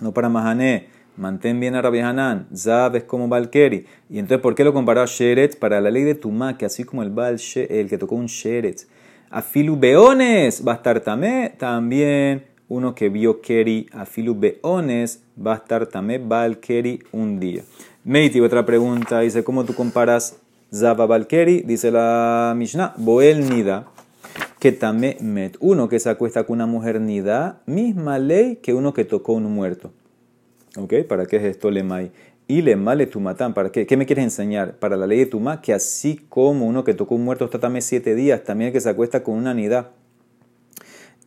no 0.00 0.12
para 0.12 0.28
Mahané. 0.28 0.88
Mantén 1.16 1.60
bien 1.60 1.76
a 1.76 1.80
Rabbi 1.80 2.00
Hanan, 2.00 2.48
Zab 2.54 2.96
es 2.96 3.04
como 3.04 3.28
Valkeri. 3.28 3.86
Y 4.10 4.18
entonces, 4.18 4.42
¿por 4.42 4.56
qué 4.56 4.64
lo 4.64 4.72
comparó 4.72 5.00
a 5.00 5.06
Sheretz? 5.06 5.54
Para 5.54 5.80
la 5.80 5.90
ley 5.90 6.02
de 6.02 6.16
Tuma, 6.16 6.58
que 6.58 6.66
así 6.66 6.82
como 6.82 7.04
el 7.04 7.10
Bal, 7.10 7.40
el 7.54 7.88
que 7.88 7.98
tocó 7.98 8.16
un 8.16 8.26
Sheretz, 8.26 8.88
a 9.30 9.40
Filu 9.40 9.76
Beones 9.78 10.66
va 10.66 10.82
también 10.82 12.44
uno 12.68 12.94
que 12.94 13.08
vio 13.08 13.40
Keri 13.40 13.88
a 13.92 14.06
Filu 14.06 14.34
Beones 14.34 15.22
va 15.38 15.54
a 15.54 15.56
estar 15.56 15.86
tamé 15.86 16.18
Valkeri 16.18 17.00
un 17.12 17.38
día. 17.38 17.62
Meiti, 18.04 18.40
otra 18.40 18.64
pregunta, 18.66 19.20
dice, 19.20 19.44
¿cómo 19.44 19.64
tú 19.64 19.74
comparas 19.74 20.36
Zab 20.72 21.00
a 21.00 21.06
Valkeri? 21.06 21.62
Dice 21.62 21.90
la 21.90 22.54
Mishnah, 22.56 22.94
Boel 22.96 23.48
Nida, 23.48 23.86
que 24.58 24.72
tamé 24.72 25.16
met, 25.20 25.56
uno 25.60 25.88
que 25.88 26.00
se 26.00 26.10
acuesta 26.10 26.44
con 26.44 26.54
una 26.54 26.66
mujer 26.66 27.00
Nida, 27.00 27.60
misma 27.66 28.18
ley 28.18 28.56
que 28.56 28.74
uno 28.74 28.94
que 28.94 29.04
tocó 29.04 29.34
un 29.34 29.44
muerto. 29.44 29.92
¿Ok? 30.76 30.94
¿Para 31.08 31.26
qué 31.26 31.36
es 31.36 31.44
esto? 31.44 31.70
Y 32.46 32.62
le 32.62 33.06
tumatán. 33.06 33.54
¿Para 33.54 33.70
qué? 33.70 33.86
¿Qué 33.86 33.96
me 33.96 34.06
quieres 34.06 34.24
enseñar? 34.24 34.76
Para 34.76 34.96
la 34.96 35.06
ley 35.06 35.18
de 35.18 35.26
Tumá, 35.26 35.62
que 35.62 35.72
así 35.72 36.20
como 36.28 36.66
uno 36.66 36.84
que 36.84 36.92
tocó 36.94 37.14
un 37.14 37.24
muerto 37.24 37.44
está 37.44 37.58
también 37.58 37.82
siete 37.82 38.14
días, 38.14 38.44
también 38.44 38.68
el 38.68 38.72
que 38.72 38.80
se 38.80 38.90
acuesta 38.90 39.22
con 39.22 39.36
una 39.36 39.54
nidad. 39.54 39.90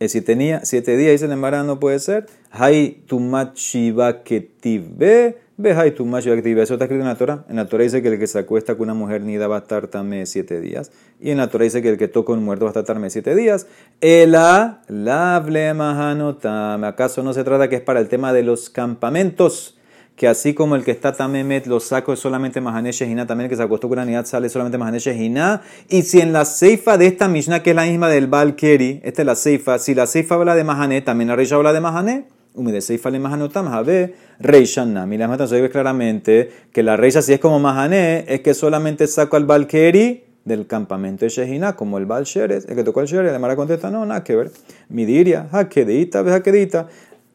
Eh, 0.00 0.08
si 0.08 0.20
tenía 0.20 0.64
siete 0.64 0.96
días, 0.96 1.12
dice 1.12 1.24
el 1.24 1.32
embarazo, 1.32 1.64
no 1.64 1.80
puede 1.80 1.98
ser. 1.98 2.26
Hay 2.50 3.02
tumat 3.06 3.56
shiva 3.56 4.22
ketive, 4.22 5.36
ve 5.56 5.72
hay 5.72 5.90
tumat 5.90 6.22
shiva 6.22 6.36
ketive. 6.36 6.62
Eso 6.62 6.74
está 6.74 6.84
escrito 6.84 7.02
en 7.02 7.08
la 7.08 7.16
Torah. 7.16 7.44
En 7.48 7.56
la 7.56 7.66
Torah 7.66 7.82
dice 7.82 8.00
que 8.00 8.08
el 8.08 8.18
que 8.18 8.26
se 8.26 8.38
acuesta 8.38 8.76
con 8.76 8.84
una 8.84 8.94
mujer 8.94 9.22
nida 9.22 9.48
va 9.48 9.56
a 9.56 9.60
estar 9.60 9.88
también 9.88 10.26
siete 10.26 10.60
días. 10.60 10.92
Y 11.20 11.30
en 11.30 11.38
la 11.38 11.48
Torah 11.48 11.64
dice 11.64 11.82
que 11.82 11.88
el 11.88 11.98
que 11.98 12.06
toca 12.06 12.32
un 12.32 12.44
muerto 12.44 12.64
va 12.64 12.70
a 12.70 12.72
estar 12.72 12.84
también 12.84 13.10
siete 13.10 13.34
días. 13.34 13.66
Ela, 14.00 14.82
la 14.86 15.74
mahanotame. 15.74 16.86
¿Acaso 16.86 17.22
no 17.22 17.32
se 17.32 17.42
trata 17.42 17.68
que 17.68 17.76
es 17.76 17.82
para 17.82 17.98
el 17.98 18.08
tema 18.08 18.32
de 18.32 18.44
los 18.44 18.70
campamentos? 18.70 19.77
Que 20.18 20.26
así 20.26 20.52
como 20.52 20.74
el 20.74 20.84
que 20.84 20.90
está 20.90 21.12
tamemet 21.12 21.66
lo 21.68 21.78
saco 21.78 22.12
es 22.12 22.18
solamente 22.18 22.60
Mahané 22.60 22.90
Shehinah, 22.90 23.24
también 23.28 23.44
el 23.44 23.50
que 23.50 23.56
se 23.56 23.62
acostó 23.62 23.88
con 23.88 24.04
la 24.04 24.24
sale 24.24 24.48
solamente 24.48 24.76
Mahané 24.76 24.98
Shehinah. 24.98 25.62
Y 25.88 26.02
si 26.02 26.20
en 26.20 26.32
la 26.32 26.44
ceifa 26.44 26.98
de 26.98 27.06
esta 27.06 27.28
Mishnah, 27.28 27.62
que 27.62 27.70
es 27.70 27.76
la 27.76 27.84
misma 27.84 28.08
del 28.08 28.26
Balkeri, 28.26 29.00
esta 29.04 29.22
es 29.22 29.26
la 29.26 29.36
ceifa, 29.36 29.78
si 29.78 29.94
la 29.94 30.08
ceifa 30.08 30.34
habla 30.34 30.56
de 30.56 30.64
Mahané, 30.64 31.02
también 31.02 31.28
la 31.28 31.36
Reisha 31.36 31.54
habla 31.54 31.72
de 31.72 31.80
Mahané. 31.80 32.24
Umi 32.54 32.72
de 32.72 32.80
ceifa 32.80 33.10
le 33.10 33.20
Mahanotam, 33.20 33.70
Jabe, 33.70 34.16
Reishanna. 34.40 35.06
Mira, 35.06 35.46
se 35.46 35.60
ve 35.60 35.70
claramente 35.70 36.50
que 36.72 36.82
la 36.82 36.96
Reisha, 36.96 37.22
si 37.22 37.32
es 37.32 37.38
como 37.38 37.60
Mahané, 37.60 38.24
es 38.26 38.40
que 38.40 38.54
solamente 38.54 39.06
saco 39.06 39.36
al 39.36 39.44
Balkeri 39.44 40.24
del 40.44 40.66
campamento 40.66 41.26
de 41.26 41.28
Shehinah, 41.28 41.76
como 41.76 41.98
el 41.98 42.06
Bal 42.06 42.24
Sheres, 42.24 42.66
el 42.68 42.74
que 42.74 42.82
tocó 42.82 43.02
el 43.02 43.06
Sheres, 43.06 43.30
la 43.30 43.38
Mara 43.38 43.54
contesta, 43.54 43.90
no, 43.90 44.04
nada 44.04 44.24
que 44.24 44.34
ver. 44.34 44.50
Mi 44.88 45.04
diría, 45.04 45.46
jaquedita, 45.52 46.22
ve 46.22 46.32
jaquedita. 46.32 46.88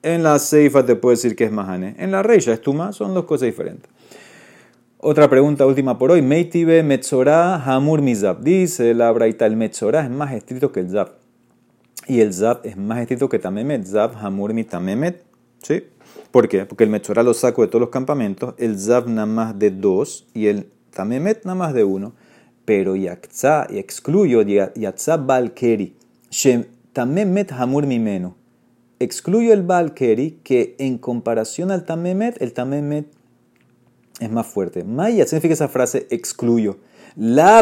En 0.04 0.22
la 0.22 0.38
Seifa 0.38 0.86
te 0.86 0.98
puedo 0.98 1.16
decir 1.16 1.34
que 1.34 1.46
es 1.46 1.52
Mahane. 1.54 1.96
En 1.98 2.12
la 2.12 2.22
Reisha 2.22 2.52
es 2.52 2.60
Tuma, 2.60 2.92
son 2.92 3.13
dos 3.13 3.24
cosas 3.24 3.46
diferentes. 3.46 3.89
Otra 4.98 5.30
pregunta 5.30 5.66
última 5.66 5.98
por 5.98 6.12
hoy. 6.12 6.22
Meitibe 6.22 6.84
Metzorah 6.84 7.63
Hamur 7.63 8.02
Mizab. 8.02 8.42
Dice 8.42 8.94
la 8.94 9.10
Braita, 9.13 9.46
el 9.46 9.56
Metzorah 9.56 10.04
es 10.04 10.10
más 10.10 10.34
estricto 10.34 10.74
que 10.74 10.82
el 10.82 10.89
Zab. 10.89 11.13
Y 12.06 12.20
el 12.20 12.34
Zab 12.34 12.60
es 12.66 12.76
más 12.76 13.00
estricto 13.00 13.30
que 13.30 13.39
Tamemet. 13.39 13.86
Zab 13.86 14.18
Hamur 14.18 14.54
Mitamemet. 14.54 15.24
¿Sí? 15.62 15.86
¿Por 16.32 16.50
qué? 16.50 16.66
Porque 16.66 16.84
el 16.84 16.89
Metzorah 16.89 17.24
lo 17.24 17.34
saco 17.34 17.62
de 17.62 17.70
todos 17.70 17.80
los 17.80 17.89
campamentos. 17.89 18.56
El 18.58 18.78
Zab 18.78 19.08
nada 19.08 19.26
más 19.26 19.58
de 19.58 19.72
dos. 19.72 20.28
Y 20.34 20.48
el 20.48 20.68
Tamemet 20.94 21.46
nada 21.46 21.56
más 21.56 21.74
de 21.74 21.86
uno. 21.86 22.13
Pero 22.66 22.98
Yaktza, 22.98 23.68
y 23.70 23.78
excluyo 23.78 24.42
Yaktza 24.42 25.16
Balkeri. 25.16 25.96
Tamemet 26.92 27.54
Hamur 27.54 27.88
Mimeno 27.88 28.42
excluyo 29.04 29.54
el 29.54 29.63
Balkeri, 29.63 30.39
que 30.44 30.76
en 30.80 30.98
comparación 30.98 31.72
al 31.72 31.86
Tamemet, 31.86 32.42
el 32.42 32.54
Tamemet 32.54 33.08
es 34.20 34.32
más 34.32 34.48
fuerte. 34.48 34.84
Maya 34.84 35.26
significa 35.26 35.54
esa 35.54 35.68
frase 35.68 36.08
excluyo. 36.10 36.78
La 37.16 37.62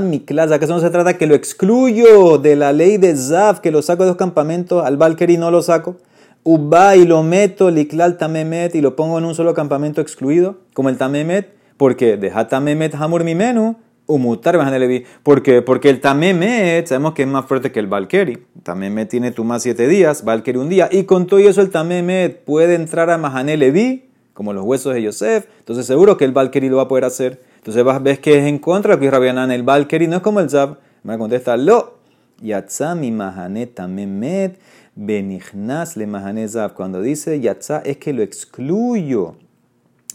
mi 0.00 0.20
clase. 0.20 0.54
¿Acaso 0.54 0.72
no 0.72 0.80
se 0.80 0.90
trata 0.90 1.18
que 1.18 1.26
lo 1.26 1.34
excluyo 1.34 2.38
de 2.38 2.56
la 2.56 2.72
ley 2.72 2.96
de 2.96 3.14
Zav, 3.14 3.60
que 3.60 3.70
lo 3.70 3.82
saco 3.82 4.04
de 4.04 4.08
dos 4.08 4.16
campamentos, 4.16 4.84
al 4.84 4.96
Valkyrie 4.96 5.36
no 5.36 5.50
lo 5.50 5.62
saco? 5.62 5.96
Uba 6.44 6.96
y 6.96 7.04
lo 7.04 7.22
meto, 7.22 7.70
liklal 7.70 8.16
tamemet, 8.18 8.74
y 8.74 8.80
lo 8.80 8.96
pongo 8.96 9.18
en 9.18 9.24
un 9.24 9.34
solo 9.34 9.52
campamento 9.52 10.00
excluido, 10.00 10.60
como 10.74 10.88
el 10.88 10.96
tamemet, 10.96 11.52
porque 11.76 12.16
deja 12.16 12.48
tamemet 12.48 12.94
hamur 12.94 13.24
mi 13.24 13.34
menú, 13.34 13.76
Umutar 14.06 14.56
Levi. 14.78 15.04
¿Por 15.22 15.42
qué? 15.42 15.62
Porque 15.62 15.90
el 15.90 16.00
Tamemet, 16.00 16.86
sabemos 16.86 17.14
que 17.14 17.22
es 17.22 17.28
más 17.28 17.46
fuerte 17.46 17.72
que 17.72 17.80
el 17.80 17.88
Valkeri. 17.88 18.38
Tamemet 18.62 19.08
tiene 19.08 19.34
más 19.44 19.62
siete 19.62 19.88
días, 19.88 20.24
Valkeri 20.24 20.58
un 20.58 20.68
día. 20.68 20.88
Y 20.90 21.04
con 21.04 21.26
todo 21.26 21.40
eso 21.40 21.60
el 21.60 21.70
Tamemet 21.70 22.44
puede 22.44 22.76
entrar 22.76 23.10
a 23.10 23.18
Mahane 23.18 23.56
Levi, 23.56 24.08
como 24.32 24.52
los 24.52 24.64
huesos 24.64 24.94
de 24.94 25.02
Yosef. 25.02 25.46
Entonces 25.58 25.86
seguro 25.86 26.16
que 26.16 26.24
el 26.24 26.32
Valkeri 26.32 26.68
lo 26.68 26.76
va 26.76 26.84
a 26.84 26.88
poder 26.88 27.04
hacer. 27.04 27.42
Entonces 27.56 27.84
ves 28.02 28.20
que 28.20 28.38
es 28.38 28.46
en 28.46 28.58
contra 28.58 28.98
que 29.00 29.10
Rabianan. 29.10 29.50
El 29.50 29.64
Valkeri 29.64 30.06
no 30.06 30.16
es 30.16 30.22
como 30.22 30.40
el 30.40 30.50
Zab. 30.50 30.78
Me 31.02 31.18
contesta, 31.18 31.56
lo. 31.56 31.96
Yatza 32.40 32.94
mi 32.94 33.10
Mahane 33.10 33.66
Tamemet 33.66 34.58
benichnas 34.94 35.96
le 35.96 36.06
Mahane 36.06 36.48
Zab. 36.48 36.74
Cuando 36.74 37.00
dice 37.02 37.40
Yatza 37.40 37.80
es 37.84 37.98
que 37.98 38.12
lo 38.12 38.22
excluyo. 38.22 39.36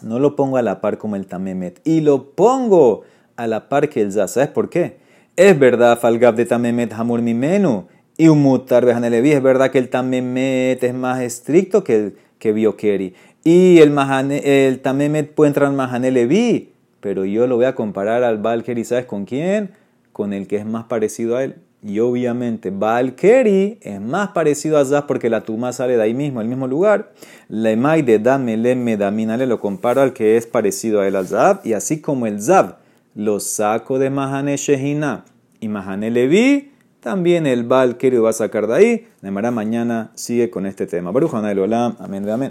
No 0.02 0.20
lo 0.20 0.36
pongo 0.36 0.58
a 0.58 0.62
la 0.62 0.82
par 0.82 0.98
como 0.98 1.16
el 1.16 1.28
Tamemet. 1.28 1.82
Y 1.84 2.02
lo 2.02 2.32
pongo 2.32 3.04
a 3.36 3.48
la 3.48 3.70
par 3.70 3.90
que 3.90 4.02
el 4.02 4.12
Zaz. 4.12 4.34
¿Sabes 4.34 4.50
por 4.50 4.70
qué? 4.70 4.98
Es 5.36 5.58
verdad, 5.58 6.00
Falgab 6.00 6.36
de 6.36 6.46
Tamemet 6.46 6.94
Hamur 6.94 7.22
Mimenu 7.22 7.88
y 8.18 8.28
un 8.28 8.42
Mutar 8.42 8.86
Behanelevi. 8.86 9.32
Es 9.32 9.42
verdad 9.42 9.72
que 9.72 9.80
el 9.80 9.90
Tamemet 9.90 10.84
es 10.84 10.94
más 10.94 11.22
estricto 11.22 11.84
que 11.84 11.96
el 11.96 12.16
que 12.38 12.52
Biokeri. 12.52 13.14
Y 13.44 13.80
el, 13.80 13.98
el 14.44 14.80
Tamemet 14.82 15.34
puede 15.34 15.50
entrar 15.50 15.70
en 15.70 15.78
Mahanelevi, 15.78 16.74
pero 17.00 17.26
yo 17.26 17.48
lo 17.48 17.56
voy 17.56 17.66
a 17.66 17.76
comparar 17.76 18.24
al 18.24 18.38
Valkeri, 18.40 18.84
¿sabes 18.84 19.06
con 19.06 19.26
quién? 19.26 19.72
Con 20.12 20.34
el 20.34 20.48
que 20.48 20.58
es 20.58 20.66
más 20.66 20.86
parecido 20.86 21.38
a 21.38 21.44
él. 21.44 21.56
Y 21.84 22.00
obviamente 22.00 22.70
Valkeri 22.70 23.80
es 23.82 24.00
más 24.00 24.30
parecido 24.30 24.78
a 24.78 24.86
Zaz 24.86 25.06
porque 25.08 25.32
la 25.32 25.42
Tuma 25.42 25.74
sale 25.74 25.98
de 25.98 26.04
ahí 26.04 26.14
mismo, 26.14 26.42
el 26.42 26.48
mismo 26.48 26.68
lugar. 26.68 27.14
Lemay 27.48 28.04
de 28.04 28.20
Damele 28.20 28.76
Medaminale 28.76 29.48
lo 29.48 29.60
comparo 29.60 30.02
al 30.02 30.14
que 30.14 30.38
es 30.38 30.46
parecido 30.46 31.02
a 31.02 31.08
él 31.08 31.16
al 31.16 31.28
Zab. 31.28 31.62
Y 31.64 31.74
así 31.74 32.00
como 32.00 32.28
el 32.28 32.40
Zab 32.40 32.81
lo 33.16 33.40
saco 33.40 34.00
de 34.00 34.10
Mahane 34.10 34.58
Shehina 34.58 35.26
y 35.60 35.68
Mahane 35.68 36.12
Levi, 36.12 36.72
también 37.00 37.48
el 37.48 37.64
Bal 37.64 37.98
lo 38.12 38.24
va 38.24 38.30
a 38.30 38.34
sacar 38.34 38.68
de 38.68 38.76
ahí. 38.76 39.08
Nemara 39.22 39.52
mañana 39.52 40.12
sigue 40.16 40.50
con 40.50 40.66
este 40.66 40.86
tema. 40.86 41.12
Baruch 41.12 41.34
Olam, 41.34 41.96
amén 42.00 42.24
de 42.24 42.32
amén. 42.32 42.40